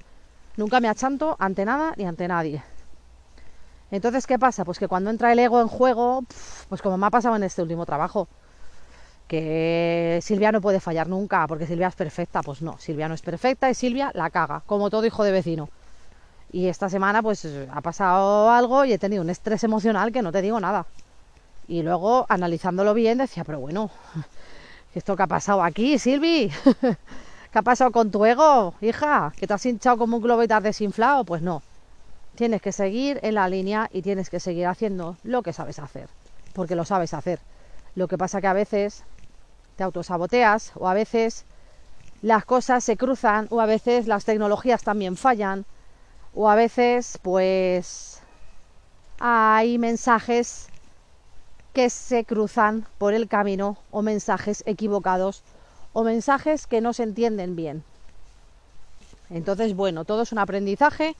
Nunca 0.57 0.79
me 0.79 0.89
achanto 0.89 1.35
ante 1.37 1.65
nada 1.65 1.93
ni 1.97 2.05
ante 2.05 2.27
nadie. 2.27 2.63
Entonces, 3.91 4.25
¿qué 4.25 4.39
pasa? 4.39 4.65
Pues 4.65 4.79
que 4.79 4.87
cuando 4.87 5.11
entra 5.11 5.31
el 5.31 5.37
ego 5.37 5.61
en 5.61 5.67
juego, 5.67 6.23
pues 6.67 6.81
como 6.81 6.97
me 6.97 7.05
ha 7.05 7.11
pasado 7.11 7.35
en 7.35 7.43
este 7.43 7.61
último 7.61 7.85
trabajo, 7.85 8.27
que 9.27 10.19
Silvia 10.23 10.51
no 10.51 10.59
puede 10.59 10.79
fallar 10.79 11.07
nunca, 11.07 11.45
porque 11.47 11.67
Silvia 11.67 11.87
es 11.87 11.95
perfecta, 11.95 12.41
pues 12.41 12.63
no, 12.63 12.77
Silvia 12.79 13.07
no 13.07 13.13
es 13.13 13.21
perfecta 13.21 13.69
y 13.69 13.75
Silvia 13.75 14.11
la 14.15 14.31
caga, 14.31 14.63
como 14.65 14.89
todo 14.89 15.05
hijo 15.05 15.23
de 15.23 15.31
vecino. 15.31 15.69
Y 16.51 16.67
esta 16.67 16.89
semana 16.89 17.21
pues 17.21 17.47
ha 17.71 17.81
pasado 17.81 18.49
algo 18.49 18.85
y 18.85 18.93
he 18.93 18.97
tenido 18.97 19.21
un 19.21 19.29
estrés 19.29 19.63
emocional 19.63 20.11
que 20.11 20.21
no 20.21 20.31
te 20.31 20.41
digo 20.41 20.59
nada. 20.59 20.85
Y 21.67 21.83
luego, 21.83 22.25
analizándolo 22.29 22.93
bien, 22.93 23.17
decía, 23.17 23.43
pero 23.43 23.59
bueno, 23.59 23.89
¿esto 24.95 25.15
que 25.15 25.23
ha 25.23 25.27
pasado 25.27 25.61
aquí, 25.63 25.99
Silvi? 25.99 26.49
¿Qué 27.51 27.59
ha 27.59 27.61
pasado 27.61 27.91
con 27.91 28.11
tu 28.11 28.25
ego, 28.25 28.73
hija? 28.81 29.33
¿Que 29.37 29.47
te 29.47 29.53
has 29.53 29.65
hinchado 29.65 29.97
como 29.97 30.17
un 30.17 30.23
globo 30.23 30.43
y 30.43 30.47
te 30.47 30.53
has 30.53 30.63
desinflado? 30.63 31.25
Pues 31.25 31.41
no. 31.41 31.61
Tienes 32.35 32.61
que 32.61 32.71
seguir 32.71 33.19
en 33.23 33.35
la 33.35 33.49
línea 33.49 33.89
y 33.91 34.01
tienes 34.01 34.29
que 34.29 34.39
seguir 34.39 34.67
haciendo 34.67 35.17
lo 35.23 35.41
que 35.41 35.53
sabes 35.53 35.79
hacer, 35.79 36.07
porque 36.53 36.75
lo 36.75 36.85
sabes 36.85 37.13
hacer. 37.13 37.39
Lo 37.95 38.07
que 38.07 38.17
pasa 38.17 38.39
que 38.39 38.47
a 38.47 38.53
veces 38.53 39.03
te 39.75 39.83
autosaboteas 39.83 40.71
o 40.75 40.87
a 40.87 40.93
veces 40.93 41.45
las 42.21 42.45
cosas 42.45 42.83
se 42.83 42.95
cruzan 42.95 43.47
o 43.49 43.59
a 43.59 43.65
veces 43.65 44.07
las 44.07 44.23
tecnologías 44.23 44.83
también 44.83 45.17
fallan 45.17 45.65
o 46.39 46.51
a 46.51 46.55
veces 46.55 47.17
pues 47.23 48.21
hay 49.19 49.79
mensajes 49.79 50.67
que 51.73 51.89
se 51.89 52.25
cruzan 52.25 52.85
por 52.99 53.15
el 53.15 53.27
camino 53.27 53.77
o 53.89 54.03
mensajes 54.03 54.63
equivocados 54.67 55.41
o 55.93 56.03
mensajes 56.03 56.67
que 56.67 56.79
no 56.79 56.93
se 56.93 57.03
entienden 57.03 57.55
bien. 57.55 57.83
Entonces, 59.31 59.75
bueno, 59.75 60.05
todo 60.05 60.21
es 60.21 60.31
un 60.31 60.37
aprendizaje, 60.37 61.15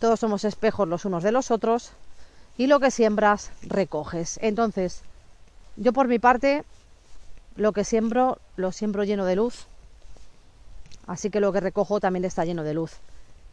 todos 0.00 0.18
somos 0.18 0.44
espejos 0.44 0.88
los 0.88 1.04
unos 1.04 1.22
de 1.22 1.30
los 1.30 1.52
otros 1.52 1.92
y 2.58 2.66
lo 2.66 2.80
que 2.80 2.90
siembras 2.90 3.52
recoges. 3.62 4.36
Entonces, 4.42 5.02
yo 5.76 5.92
por 5.92 6.08
mi 6.08 6.18
parte, 6.18 6.64
lo 7.54 7.72
que 7.72 7.84
siembro, 7.84 8.38
lo 8.56 8.72
siembro 8.72 9.04
lleno 9.04 9.26
de 9.26 9.36
luz, 9.36 9.66
así 11.06 11.30
que 11.30 11.38
lo 11.38 11.52
que 11.52 11.60
recojo 11.60 12.00
también 12.00 12.24
está 12.24 12.44
lleno 12.44 12.64
de 12.64 12.74
luz. 12.74 12.98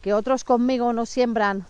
Que 0.04 0.12
otros 0.12 0.44
conmigo 0.44 0.92
no 0.92 1.06
siembran 1.06 1.64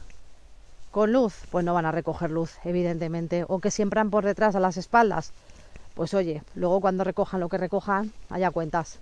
con 0.90 1.12
luz, 1.12 1.34
pues 1.52 1.64
no 1.64 1.72
van 1.72 1.86
a 1.86 1.92
recoger 1.92 2.32
luz, 2.32 2.56
evidentemente, 2.64 3.44
o 3.46 3.60
que 3.60 3.70
siembran 3.70 4.10
por 4.10 4.24
detrás 4.24 4.56
a 4.56 4.60
las 4.60 4.76
espaldas, 4.76 5.30
pues 5.94 6.14
oye, 6.14 6.42
luego 6.56 6.80
cuando 6.80 7.04
recojan 7.04 7.38
lo 7.38 7.48
que 7.48 7.58
recojan, 7.58 8.12
haya 8.30 8.50
cuentas. 8.50 8.98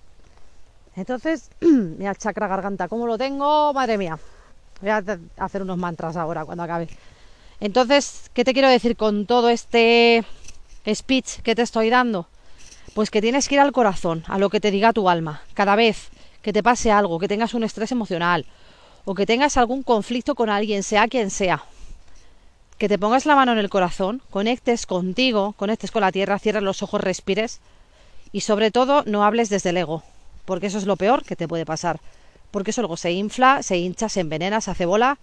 Entonces, 0.97 1.49
mira, 1.63 2.15
chakra 2.15 2.47
garganta, 2.47 2.89
¿cómo 2.89 3.07
lo 3.07 3.17
tengo? 3.17 3.73
Madre 3.73 3.97
mía. 3.97 4.19
Voy 4.83 4.91
a 4.91 5.03
hacer 5.39 5.63
unos 5.63 5.79
mantras 5.79 6.19
ahora 6.19 6.45
cuando 6.45 6.65
acabe. 6.65 6.89
Entonces, 7.59 8.31
¿qué 8.35 8.45
te 8.45 8.53
quiero 8.53 8.69
decir 8.69 8.99
con 8.99 9.25
todo 9.25 9.49
este 9.49 10.27
speech 10.87 11.41
que 11.41 11.55
te 11.55 11.63
estoy 11.63 11.89
dando? 11.89 12.29
Pues 12.93 13.11
que 13.11 13.23
tienes 13.23 13.49
que 13.49 13.55
ir 13.55 13.63
al 13.63 13.73
corazón, 13.73 14.25
a 14.29 14.37
lo 14.37 14.51
que 14.51 14.61
te 14.61 14.71
diga 14.71 14.93
tu 14.93 15.09
alma. 15.09 15.41
Cada 15.55 15.75
vez 15.75 16.11
que 16.43 16.53
te 16.53 16.63
pase 16.63 16.91
algo, 16.91 17.19
que 17.19 17.29
tengas 17.29 17.55
un 17.55 17.65
estrés 17.65 17.93
emocional 17.93 18.45
o 19.05 19.15
que 19.15 19.27
tengas 19.27 19.57
algún 19.57 19.83
conflicto 19.83 20.35
con 20.35 20.51
alguien, 20.51 20.83
sea 20.83 21.09
quien 21.09 21.31
sea, 21.31 21.65
que 22.79 22.89
te 22.89 22.99
pongas 22.99 23.27
la 23.27 23.37
mano 23.37 23.53
en 23.53 23.59
el 23.59 23.71
corazón, 23.71 24.23
conectes 24.31 24.87
contigo, 24.87 25.55
conectes 25.57 25.91
con 25.91 26.03
la 26.03 26.13
tierra, 26.13 26.39
cierres 26.39 26.63
los 26.63 26.83
ojos, 26.83 27.01
respires 27.01 27.61
y 28.33 28.41
sobre 28.41 28.71
todo 28.71 29.05
no 29.07 29.25
hables 29.25 29.51
desde 29.51 29.71
el 29.71 29.77
ego, 29.77 30.03
porque 30.45 30.67
eso 30.67 30.79
es 30.79 30.87
lo 30.87 30.97
peor 30.97 31.25
que 31.25 31.37
te 31.37 31.47
puede 31.47 31.67
pasar, 31.67 32.01
porque 32.51 32.71
eso 32.71 32.83
luego 32.83 32.97
se 32.97 33.13
infla, 33.13 33.63
se 33.63 33.79
hincha, 33.79 34.09
se 34.09 34.21
envenena, 34.21 34.61
se 34.61 34.73
hace 34.73 34.87
bola 34.87 35.19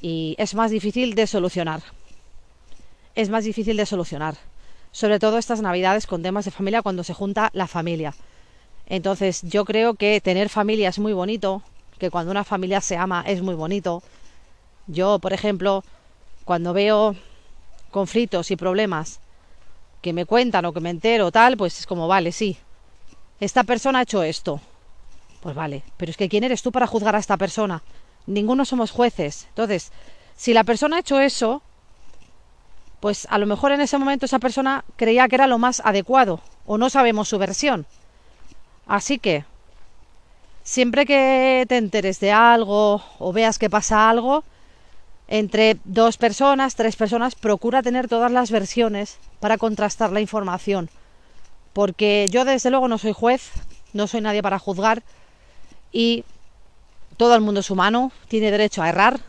y 0.00 0.34
es 0.38 0.54
más 0.54 0.70
difícil 0.70 1.14
de 1.14 1.26
solucionar. 1.26 1.82
Es 3.14 3.28
más 3.28 3.44
difícil 3.44 3.76
de 3.76 3.86
solucionar, 3.86 4.36
sobre 4.90 5.18
todo 5.18 5.38
estas 5.38 5.60
navidades 5.60 6.06
con 6.06 6.22
temas 6.22 6.46
de 6.46 6.50
familia 6.50 6.82
cuando 6.82 7.04
se 7.04 7.14
junta 7.14 7.50
la 7.52 7.66
familia. 7.66 8.14
Entonces 8.86 9.42
yo 9.42 9.64
creo 9.64 9.94
que 9.94 10.20
tener 10.20 10.48
familia 10.48 10.88
es 10.88 10.98
muy 10.98 11.12
bonito, 11.12 11.62
que 12.04 12.10
cuando 12.10 12.30
una 12.30 12.44
familia 12.44 12.82
se 12.82 12.98
ama 12.98 13.24
es 13.26 13.40
muy 13.40 13.54
bonito. 13.54 14.02
Yo, 14.86 15.18
por 15.18 15.32
ejemplo, 15.32 15.82
cuando 16.44 16.74
veo 16.74 17.16
conflictos 17.90 18.50
y 18.50 18.56
problemas 18.56 19.20
que 20.02 20.12
me 20.12 20.26
cuentan 20.26 20.66
o 20.66 20.72
que 20.74 20.80
me 20.80 20.90
entero 20.90 21.32
tal, 21.32 21.56
pues 21.56 21.80
es 21.80 21.86
como, 21.86 22.06
vale, 22.06 22.30
sí, 22.30 22.58
esta 23.40 23.64
persona 23.64 24.00
ha 24.00 24.02
hecho 24.02 24.22
esto. 24.22 24.60
Pues 25.40 25.54
vale, 25.54 25.82
pero 25.96 26.10
es 26.10 26.18
que 26.18 26.28
¿quién 26.28 26.44
eres 26.44 26.62
tú 26.62 26.72
para 26.72 26.86
juzgar 26.86 27.16
a 27.16 27.20
esta 27.20 27.38
persona? 27.38 27.82
Ninguno 28.26 28.66
somos 28.66 28.90
jueces. 28.90 29.46
Entonces, 29.48 29.90
si 30.36 30.52
la 30.52 30.64
persona 30.64 30.96
ha 30.96 31.00
hecho 31.00 31.20
eso, 31.20 31.62
pues 33.00 33.26
a 33.30 33.38
lo 33.38 33.46
mejor 33.46 33.72
en 33.72 33.80
ese 33.80 33.96
momento 33.96 34.26
esa 34.26 34.38
persona 34.38 34.84
creía 34.96 35.26
que 35.28 35.36
era 35.36 35.46
lo 35.46 35.56
más 35.56 35.80
adecuado 35.80 36.40
o 36.66 36.76
no 36.76 36.90
sabemos 36.90 37.28
su 37.28 37.38
versión. 37.38 37.86
Así 38.86 39.18
que, 39.18 39.46
siempre 40.64 41.06
que 41.06 41.64
te 41.68 41.76
enteres 41.76 42.18
de 42.18 42.32
algo 42.32 43.02
o 43.18 43.32
veas 43.32 43.58
que 43.58 43.70
pasa 43.70 44.10
algo, 44.10 44.42
entre 45.28 45.76
dos 45.84 46.16
personas, 46.16 46.74
tres 46.74 46.96
personas, 46.96 47.34
procura 47.34 47.82
tener 47.82 48.08
todas 48.08 48.32
las 48.32 48.50
versiones 48.50 49.18
para 49.40 49.58
contrastar 49.58 50.10
la 50.10 50.20
información. 50.20 50.90
Porque 51.72 52.28
yo 52.30 52.44
desde 52.44 52.70
luego 52.70 52.88
no 52.88 52.98
soy 52.98 53.12
juez, 53.12 53.52
no 53.92 54.06
soy 54.06 54.20
nadie 54.20 54.42
para 54.42 54.58
juzgar 54.58 55.02
y 55.92 56.24
todo 57.16 57.34
el 57.36 57.42
mundo 57.42 57.60
es 57.60 57.70
humano, 57.70 58.10
tiene 58.28 58.50
derecho 58.50 58.82
a 58.82 58.88
errar, 58.88 59.20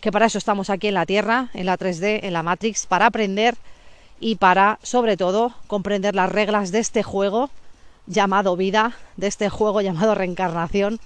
que 0.00 0.12
para 0.12 0.26
eso 0.26 0.38
estamos 0.38 0.70
aquí 0.70 0.88
en 0.88 0.94
la 0.94 1.06
Tierra, 1.06 1.48
en 1.54 1.66
la 1.66 1.78
3D, 1.78 2.20
en 2.22 2.32
la 2.32 2.42
Matrix, 2.42 2.86
para 2.86 3.06
aprender 3.06 3.56
y 4.20 4.36
para, 4.36 4.78
sobre 4.82 5.16
todo, 5.16 5.54
comprender 5.66 6.14
las 6.14 6.30
reglas 6.30 6.70
de 6.70 6.78
este 6.78 7.02
juego 7.02 7.50
llamado 8.06 8.56
vida, 8.56 8.96
de 9.16 9.26
este 9.26 9.48
juego 9.48 9.80
llamado 9.80 10.14
reencarnación 10.14 11.00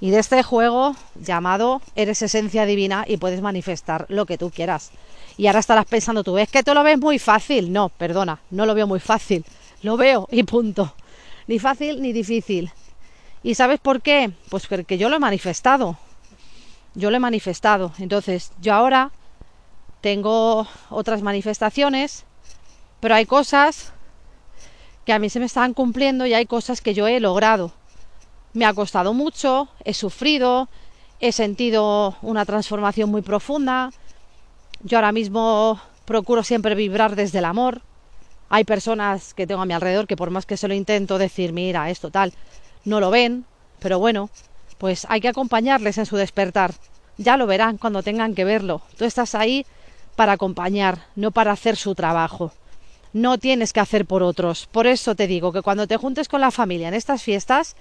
y 0.00 0.10
de 0.10 0.18
este 0.18 0.42
juego 0.42 0.96
llamado 1.14 1.80
eres 1.94 2.22
esencia 2.22 2.66
divina 2.66 3.04
y 3.06 3.18
puedes 3.18 3.40
manifestar 3.40 4.06
lo 4.08 4.26
que 4.26 4.38
tú 4.38 4.50
quieras. 4.50 4.90
Y 5.36 5.46
ahora 5.46 5.60
estarás 5.60 5.86
pensando 5.86 6.24
tú, 6.24 6.38
es 6.38 6.48
que 6.48 6.62
tú 6.62 6.74
lo 6.74 6.82
ves 6.82 6.98
muy 6.98 7.18
fácil. 7.18 7.72
No, 7.72 7.88
perdona, 7.88 8.40
no 8.50 8.66
lo 8.66 8.74
veo 8.74 8.86
muy 8.86 9.00
fácil. 9.00 9.44
Lo 9.82 9.96
veo 9.96 10.28
y 10.30 10.42
punto. 10.42 10.94
Ni 11.46 11.58
fácil 11.58 12.02
ni 12.02 12.12
difícil. 12.12 12.72
¿Y 13.42 13.54
sabes 13.54 13.80
por 13.80 14.02
qué? 14.02 14.32
Pues 14.48 14.66
porque 14.66 14.98
yo 14.98 15.08
lo 15.08 15.16
he 15.16 15.20
manifestado. 15.20 15.96
Yo 16.94 17.10
lo 17.10 17.16
he 17.16 17.20
manifestado. 17.20 17.92
Entonces, 17.98 18.52
yo 18.60 18.74
ahora 18.74 19.10
tengo 20.00 20.66
otras 20.90 21.22
manifestaciones, 21.22 22.24
pero 23.00 23.14
hay 23.14 23.24
cosas 23.26 23.92
que 25.04 25.12
a 25.12 25.18
mí 25.18 25.28
se 25.30 25.40
me 25.40 25.46
están 25.46 25.74
cumpliendo 25.74 26.26
y 26.26 26.34
hay 26.34 26.46
cosas 26.46 26.80
que 26.80 26.94
yo 26.94 27.06
he 27.06 27.20
logrado. 27.20 27.72
Me 28.52 28.64
ha 28.64 28.74
costado 28.74 29.14
mucho, 29.14 29.68
he 29.84 29.94
sufrido, 29.94 30.68
he 31.20 31.32
sentido 31.32 32.16
una 32.22 32.44
transformación 32.44 33.10
muy 33.10 33.22
profunda. 33.22 33.90
Yo 34.82 34.98
ahora 34.98 35.12
mismo 35.12 35.80
procuro 36.04 36.42
siempre 36.42 36.74
vibrar 36.74 37.16
desde 37.16 37.38
el 37.38 37.44
amor, 37.44 37.82
hay 38.54 38.64
personas 38.64 39.32
que 39.32 39.46
tengo 39.46 39.62
a 39.62 39.64
mi 39.64 39.72
alrededor 39.72 40.06
que 40.06 40.14
por 40.14 40.28
más 40.28 40.44
que 40.44 40.58
se 40.58 40.68
lo 40.68 40.74
intento 40.74 41.16
decir, 41.16 41.54
mira, 41.54 41.88
esto 41.88 42.10
tal, 42.10 42.34
no 42.84 43.00
lo 43.00 43.10
ven, 43.10 43.46
pero 43.78 43.98
bueno, 43.98 44.28
pues 44.76 45.06
hay 45.08 45.22
que 45.22 45.28
acompañarles 45.28 45.96
en 45.96 46.04
su 46.04 46.18
despertar. 46.18 46.74
Ya 47.16 47.38
lo 47.38 47.46
verán 47.46 47.78
cuando 47.78 48.02
tengan 48.02 48.34
que 48.34 48.44
verlo. 48.44 48.82
Tú 48.98 49.06
estás 49.06 49.34
ahí 49.34 49.64
para 50.16 50.32
acompañar, 50.32 50.98
no 51.16 51.30
para 51.30 51.52
hacer 51.52 51.76
su 51.76 51.94
trabajo. 51.94 52.52
No 53.12 53.38
tienes 53.38 53.72
que 53.72 53.80
hacer 53.80 54.06
por 54.06 54.22
otros. 54.22 54.68
Por 54.70 54.86
eso 54.86 55.14
te 55.14 55.26
digo 55.26 55.52
que 55.52 55.62
cuando 55.62 55.86
te 55.86 55.96
juntes 55.96 56.28
con 56.28 56.40
la 56.40 56.50
familia 56.50 56.88
en 56.88 56.94
estas 56.94 57.22
fiestas, 57.22 57.76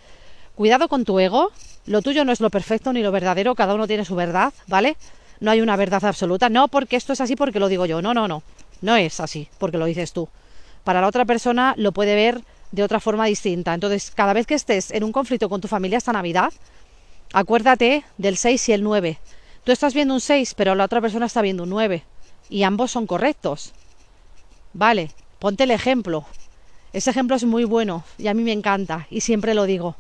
cuidado 0.56 0.88
con 0.88 1.06
tu 1.06 1.20
ego. 1.20 1.52
Lo 1.86 2.02
tuyo 2.02 2.26
no 2.26 2.32
es 2.32 2.42
lo 2.42 2.50
perfecto 2.50 2.94
ni 2.94 3.02
lo 3.02 3.12
verdadero, 3.12 3.56
cada 3.56 3.74
uno 3.74 3.88
tiene 3.88 4.06
su 4.06 4.16
verdad, 4.16 4.54
¿vale? 4.68 4.98
No 5.40 5.50
hay 5.52 5.62
una 5.62 5.76
verdad 5.76 6.06
absoluta. 6.06 6.50
No 6.50 6.68
porque 6.68 6.96
esto 6.96 7.14
es 7.14 7.22
así 7.22 7.36
porque 7.36 7.60
lo 7.60 7.70
digo 7.70 7.86
yo. 7.86 8.02
No, 8.02 8.14
no, 8.14 8.28
no. 8.28 8.44
No 8.82 8.96
es 8.96 9.20
así 9.20 9.48
porque 9.58 9.78
lo 9.78 9.86
dices 9.86 10.14
tú 10.14 10.30
para 10.84 11.02
la 11.02 11.08
otra 11.08 11.26
persona 11.26 11.74
lo 11.78 11.92
puede 11.92 12.16
ver 12.16 12.44
de 12.72 12.84
otra 12.84 13.00
forma 13.00 13.26
distinta. 13.26 13.74
Entonces, 13.74 14.12
cada 14.12 14.34
vez 14.34 14.48
que 14.48 14.56
estés 14.56 14.92
en 14.92 15.04
un 15.04 15.12
conflicto 15.12 15.50
con 15.50 15.62
tu 15.62 15.68
familia 15.68 15.98
esta 15.98 16.14
Navidad, 16.14 16.54
acuérdate 17.34 18.04
del 18.18 18.38
6 18.38 18.70
y 18.70 18.74
el 18.74 18.84
9. 18.84 19.20
Tú 19.64 19.72
estás 19.72 19.94
viendo 19.94 20.14
un 20.14 20.22
6, 20.22 20.54
pero 20.56 20.76
la 20.76 20.86
otra 20.86 21.02
persona 21.02 21.26
está 21.26 21.42
viendo 21.42 21.64
un 21.64 21.70
9. 21.70 22.04
Y 22.50 22.64
ambos 22.64 22.92
son 22.92 23.08
correctos. 23.08 23.74
Vale, 24.74 25.12
ponte 25.42 25.64
el 25.64 25.72
ejemplo. 25.72 26.24
Ese 26.94 27.10
ejemplo 27.10 27.36
es 27.36 27.44
muy 27.46 27.64
bueno 27.64 28.04
y 28.20 28.28
a 28.28 28.34
mí 28.36 28.44
me 28.44 28.52
encanta 28.52 29.08
y 29.10 29.22
siempre 29.22 29.56
lo 29.56 29.66
digo. 29.66 29.96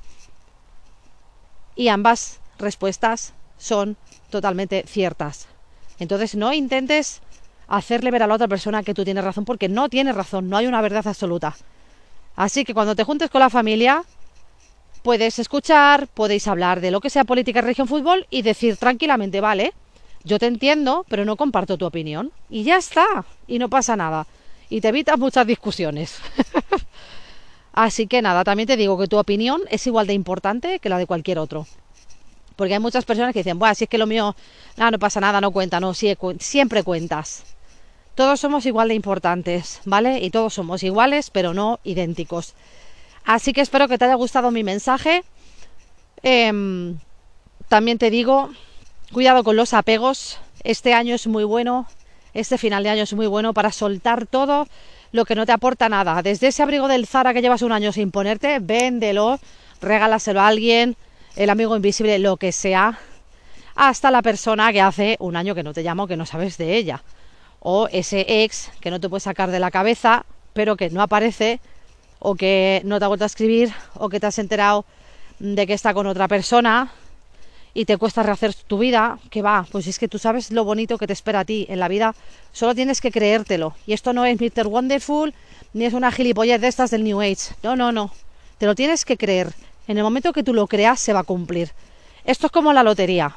Y 1.75 1.87
ambas 1.87 2.39
respuestas 2.59 3.33
son 3.57 3.97
totalmente 4.29 4.85
ciertas. 4.87 5.47
Entonces 5.97 6.35
no 6.35 6.53
intentes 6.53 7.21
hacerle 7.67 8.11
ver 8.11 8.21
a 8.21 8.27
la 8.27 8.35
otra 8.35 8.47
persona 8.47 8.83
que 8.83 8.93
tú 8.93 9.03
tienes 9.03 9.23
razón, 9.23 9.43
porque 9.43 9.67
no 9.67 9.89
tienes 9.89 10.13
razón, 10.13 10.47
no 10.47 10.57
hay 10.57 10.67
una 10.67 10.81
verdad 10.81 11.07
absoluta. 11.07 11.55
Así 12.35 12.63
que 12.63 12.75
cuando 12.75 12.95
te 12.95 13.03
juntes 13.03 13.31
con 13.31 13.39
la 13.39 13.49
familia, 13.49 14.03
puedes 15.01 15.39
escuchar, 15.39 16.07
podéis 16.07 16.47
hablar 16.47 16.81
de 16.81 16.91
lo 16.91 17.01
que 17.01 17.09
sea 17.09 17.23
política, 17.23 17.61
región, 17.61 17.87
fútbol 17.87 18.27
y 18.29 18.43
decir 18.43 18.77
tranquilamente, 18.77 19.41
vale, 19.41 19.73
yo 20.23 20.37
te 20.37 20.45
entiendo, 20.45 21.03
pero 21.09 21.25
no 21.25 21.35
comparto 21.35 21.77
tu 21.77 21.85
opinión. 21.85 22.31
Y 22.47 22.63
ya 22.63 22.77
está, 22.77 23.25
y 23.47 23.57
no 23.57 23.69
pasa 23.69 23.95
nada. 23.95 24.27
Y 24.71 24.81
te 24.81 24.87
evitas 24.87 25.19
muchas 25.19 25.45
discusiones. 25.45 26.17
Así 27.73 28.07
que 28.07 28.23
nada, 28.23 28.43
también 28.43 28.65
te 28.65 28.75
digo 28.75 28.97
que 28.97 29.07
tu 29.07 29.19
opinión 29.19 29.61
es 29.69 29.85
igual 29.85 30.07
de 30.07 30.13
importante 30.13 30.79
que 30.79 30.89
la 30.89 30.97
de 30.97 31.05
cualquier 31.05 31.37
otro. 31.37 31.67
Porque 32.55 32.73
hay 32.73 32.79
muchas 32.79 33.05
personas 33.05 33.33
que 33.33 33.39
dicen, 33.39 33.59
bueno, 33.59 33.75
si 33.75 33.83
es 33.83 33.89
que 33.89 33.99
lo 33.99 34.07
mío, 34.07 34.35
no, 34.77 34.91
no 34.91 34.97
pasa 34.97 35.19
nada, 35.19 35.39
no 35.41 35.51
cuenta, 35.51 35.79
no, 35.79 35.93
siempre 35.93 36.83
cuentas 36.83 37.43
todos 38.15 38.39
somos 38.39 38.65
igual 38.65 38.89
de 38.89 38.95
importantes, 38.95 39.81
¿vale? 39.85 40.19
Y 40.19 40.29
todos 40.29 40.53
somos 40.53 40.83
iguales, 40.83 41.29
pero 41.29 41.53
no 41.53 41.79
idénticos. 41.83 42.53
Así 43.23 43.53
que 43.53 43.61
espero 43.61 43.87
que 43.87 43.97
te 43.97 44.05
haya 44.05 44.15
gustado 44.15 44.51
mi 44.51 44.63
mensaje. 44.63 45.23
Em, 46.23 46.97
también 47.67 47.97
te 47.97 48.09
digo, 48.09 48.51
cuidado 49.11 49.43
con 49.43 49.55
los 49.55 49.73
apegos, 49.73 50.39
este 50.63 50.93
año 50.93 51.15
es 51.15 51.27
muy 51.27 51.43
bueno, 51.43 51.87
este 52.33 52.57
final 52.57 52.83
de 52.83 52.89
año 52.89 53.03
es 53.03 53.13
muy 53.13 53.27
bueno 53.27 53.53
para 53.53 53.71
soltar 53.71 54.25
todo 54.25 54.67
lo 55.11 55.25
que 55.25 55.35
no 55.35 55.45
te 55.45 55.51
aporta 55.51 55.89
nada. 55.89 56.21
Desde 56.21 56.47
ese 56.47 56.63
abrigo 56.63 56.87
del 56.87 57.07
Zara 57.07 57.33
que 57.33 57.41
llevas 57.41 57.61
un 57.61 57.71
año 57.71 57.91
sin 57.91 58.11
ponerte, 58.11 58.59
véndelo, 58.59 59.39
regálaselo 59.81 60.41
a 60.41 60.47
alguien, 60.47 60.95
el 61.35 61.49
amigo 61.49 61.75
invisible, 61.75 62.19
lo 62.19 62.37
que 62.37 62.51
sea, 62.51 62.99
hasta 63.75 64.11
la 64.11 64.21
persona 64.21 64.71
que 64.71 64.81
hace 64.81 65.17
un 65.19 65.35
año 65.35 65.55
que 65.55 65.63
no 65.63 65.73
te 65.73 65.83
llamo, 65.83 66.07
que 66.07 66.17
no 66.17 66.25
sabes 66.25 66.57
de 66.57 66.75
ella. 66.75 67.03
O 67.59 67.87
ese 67.91 68.43
ex 68.43 68.71
que 68.79 68.91
no 68.91 68.99
te 68.99 69.09
puedes 69.09 69.23
sacar 69.23 69.51
de 69.51 69.59
la 69.59 69.71
cabeza, 69.71 70.25
pero 70.53 70.75
que 70.75 70.89
no 70.89 71.01
aparece, 71.01 71.59
o 72.19 72.35
que 72.35 72.81
no 72.85 72.99
te 72.99 73.05
ha 73.05 73.07
vuelto 73.07 73.25
a 73.25 73.27
escribir, 73.27 73.73
o 73.95 74.09
que 74.09 74.19
te 74.19 74.27
has 74.27 74.39
enterado 74.39 74.85
de 75.39 75.65
que 75.67 75.73
está 75.73 75.93
con 75.93 76.07
otra 76.07 76.27
persona 76.27 76.91
y 77.73 77.85
te 77.85 77.97
cuesta 77.97 78.23
rehacer 78.23 78.53
tu 78.53 78.77
vida, 78.79 79.19
que 79.29 79.41
va, 79.41 79.65
pues 79.71 79.87
es 79.87 79.97
que 79.97 80.07
tú 80.07 80.19
sabes 80.19 80.51
lo 80.51 80.63
bonito 80.63 80.97
que 80.97 81.07
te 81.07 81.13
espera 81.13 81.41
a 81.41 81.45
ti 81.45 81.65
en 81.69 81.79
la 81.79 81.87
vida, 81.87 82.15
solo 82.51 82.75
tienes 82.75 82.99
que 83.01 83.11
creértelo. 83.11 83.75
Y 83.87 83.93
esto 83.93 84.13
no 84.13 84.25
es 84.25 84.39
Mr. 84.39 84.67
Wonderful, 84.67 85.33
ni 85.73 85.85
es 85.85 85.93
una 85.93 86.11
gilipollez 86.11 86.59
de 86.59 86.67
estas 86.67 86.91
del 86.91 87.03
New 87.03 87.21
Age. 87.21 87.55
No, 87.63 87.75
no, 87.75 87.91
no. 87.91 88.11
Te 88.57 88.65
lo 88.65 88.75
tienes 88.75 89.05
que 89.05 89.17
creer. 89.17 89.53
En 89.87 89.97
el 89.97 90.03
momento 90.03 90.33
que 90.33 90.43
tú 90.43 90.53
lo 90.53 90.67
creas, 90.67 90.99
se 90.99 91.13
va 91.13 91.21
a 91.21 91.23
cumplir. 91.23 91.71
Esto 92.25 92.47
es 92.47 92.51
como 92.51 92.73
la 92.73 92.83
lotería. 92.83 93.35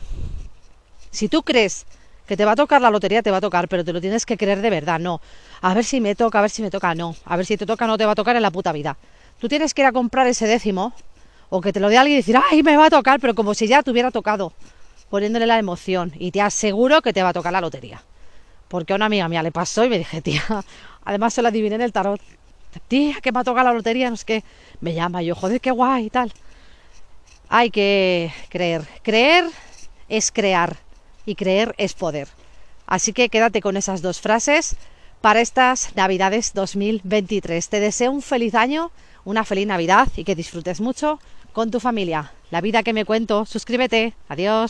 Si 1.10 1.28
tú 1.28 1.42
crees 1.42 1.86
que 2.26 2.36
te 2.36 2.44
va 2.44 2.52
a 2.52 2.56
tocar 2.56 2.80
la 2.80 2.90
lotería, 2.90 3.22
te 3.22 3.30
va 3.30 3.38
a 3.38 3.40
tocar, 3.40 3.68
pero 3.68 3.84
te 3.84 3.92
lo 3.92 4.00
tienes 4.00 4.26
que 4.26 4.36
creer 4.36 4.60
de 4.60 4.70
verdad, 4.70 4.98
no. 4.98 5.20
A 5.60 5.74
ver 5.74 5.84
si 5.84 6.00
me 6.00 6.14
toca, 6.14 6.38
a 6.38 6.42
ver 6.42 6.50
si 6.50 6.62
me 6.62 6.70
toca, 6.70 6.94
no. 6.94 7.14
A 7.24 7.36
ver 7.36 7.46
si 7.46 7.56
te 7.56 7.66
toca, 7.66 7.86
no 7.86 7.96
te 7.96 8.04
va 8.04 8.12
a 8.12 8.14
tocar 8.14 8.36
en 8.36 8.42
la 8.42 8.50
puta 8.50 8.72
vida. 8.72 8.96
Tú 9.38 9.48
tienes 9.48 9.74
que 9.74 9.82
ir 9.82 9.86
a 9.86 9.92
comprar 9.92 10.26
ese 10.26 10.46
décimo, 10.46 10.92
o 11.56 11.60
que 11.60 11.72
te 11.72 11.78
lo 11.78 11.88
dé 11.88 11.96
alguien 11.96 12.14
y 12.14 12.20
decir, 12.20 12.36
ay, 12.50 12.64
me 12.64 12.76
va 12.76 12.86
a 12.86 12.90
tocar, 12.90 13.20
pero 13.20 13.32
como 13.32 13.54
si 13.54 13.68
ya 13.68 13.80
te 13.84 13.92
hubiera 13.92 14.10
tocado, 14.10 14.52
poniéndole 15.08 15.46
la 15.46 15.56
emoción. 15.56 16.12
Y 16.18 16.32
te 16.32 16.40
aseguro 16.40 17.00
que 17.00 17.12
te 17.12 17.22
va 17.22 17.28
a 17.28 17.32
tocar 17.32 17.52
la 17.52 17.60
lotería. 17.60 18.02
Porque 18.66 18.92
a 18.92 18.96
una 18.96 19.06
amiga 19.06 19.28
mía 19.28 19.40
le 19.40 19.52
pasó 19.52 19.84
y 19.84 19.88
me 19.88 19.98
dije, 19.98 20.20
tía, 20.20 20.42
además 21.04 21.32
se 21.32 21.42
lo 21.42 21.48
adiviné 21.48 21.76
en 21.76 21.82
el 21.82 21.92
tarot. 21.92 22.20
Tía, 22.88 23.20
que 23.22 23.30
me 23.30 23.38
ha 23.38 23.44
tocado 23.44 23.68
la 23.68 23.72
lotería, 23.72 24.10
no 24.10 24.16
sé 24.16 24.24
qué. 24.24 24.44
Me 24.80 24.94
llama 24.94 25.22
yo, 25.22 25.36
joder, 25.36 25.60
qué 25.60 25.70
guay 25.70 26.06
y 26.06 26.10
tal. 26.10 26.32
Hay 27.48 27.70
que 27.70 28.32
creer. 28.48 28.82
Creer 29.04 29.44
es 30.08 30.32
crear 30.32 30.76
y 31.24 31.36
creer 31.36 31.72
es 31.78 31.94
poder. 31.94 32.26
Así 32.84 33.12
que 33.12 33.28
quédate 33.28 33.60
con 33.60 33.76
esas 33.76 34.02
dos 34.02 34.20
frases 34.20 34.74
para 35.20 35.40
estas 35.40 35.94
Navidades 35.94 36.52
2023. 36.52 37.68
Te 37.68 37.78
deseo 37.78 38.10
un 38.10 38.22
feliz 38.22 38.56
año, 38.56 38.90
una 39.24 39.44
feliz 39.44 39.66
Navidad 39.66 40.08
y 40.16 40.24
que 40.24 40.34
disfrutes 40.34 40.80
mucho 40.80 41.18
con 41.52 41.70
tu 41.70 41.80
familia. 41.80 42.32
La 42.50 42.60
vida 42.60 42.82
que 42.82 42.92
me 42.92 43.04
cuento, 43.04 43.46
suscríbete. 43.46 44.14
Adiós. 44.28 44.62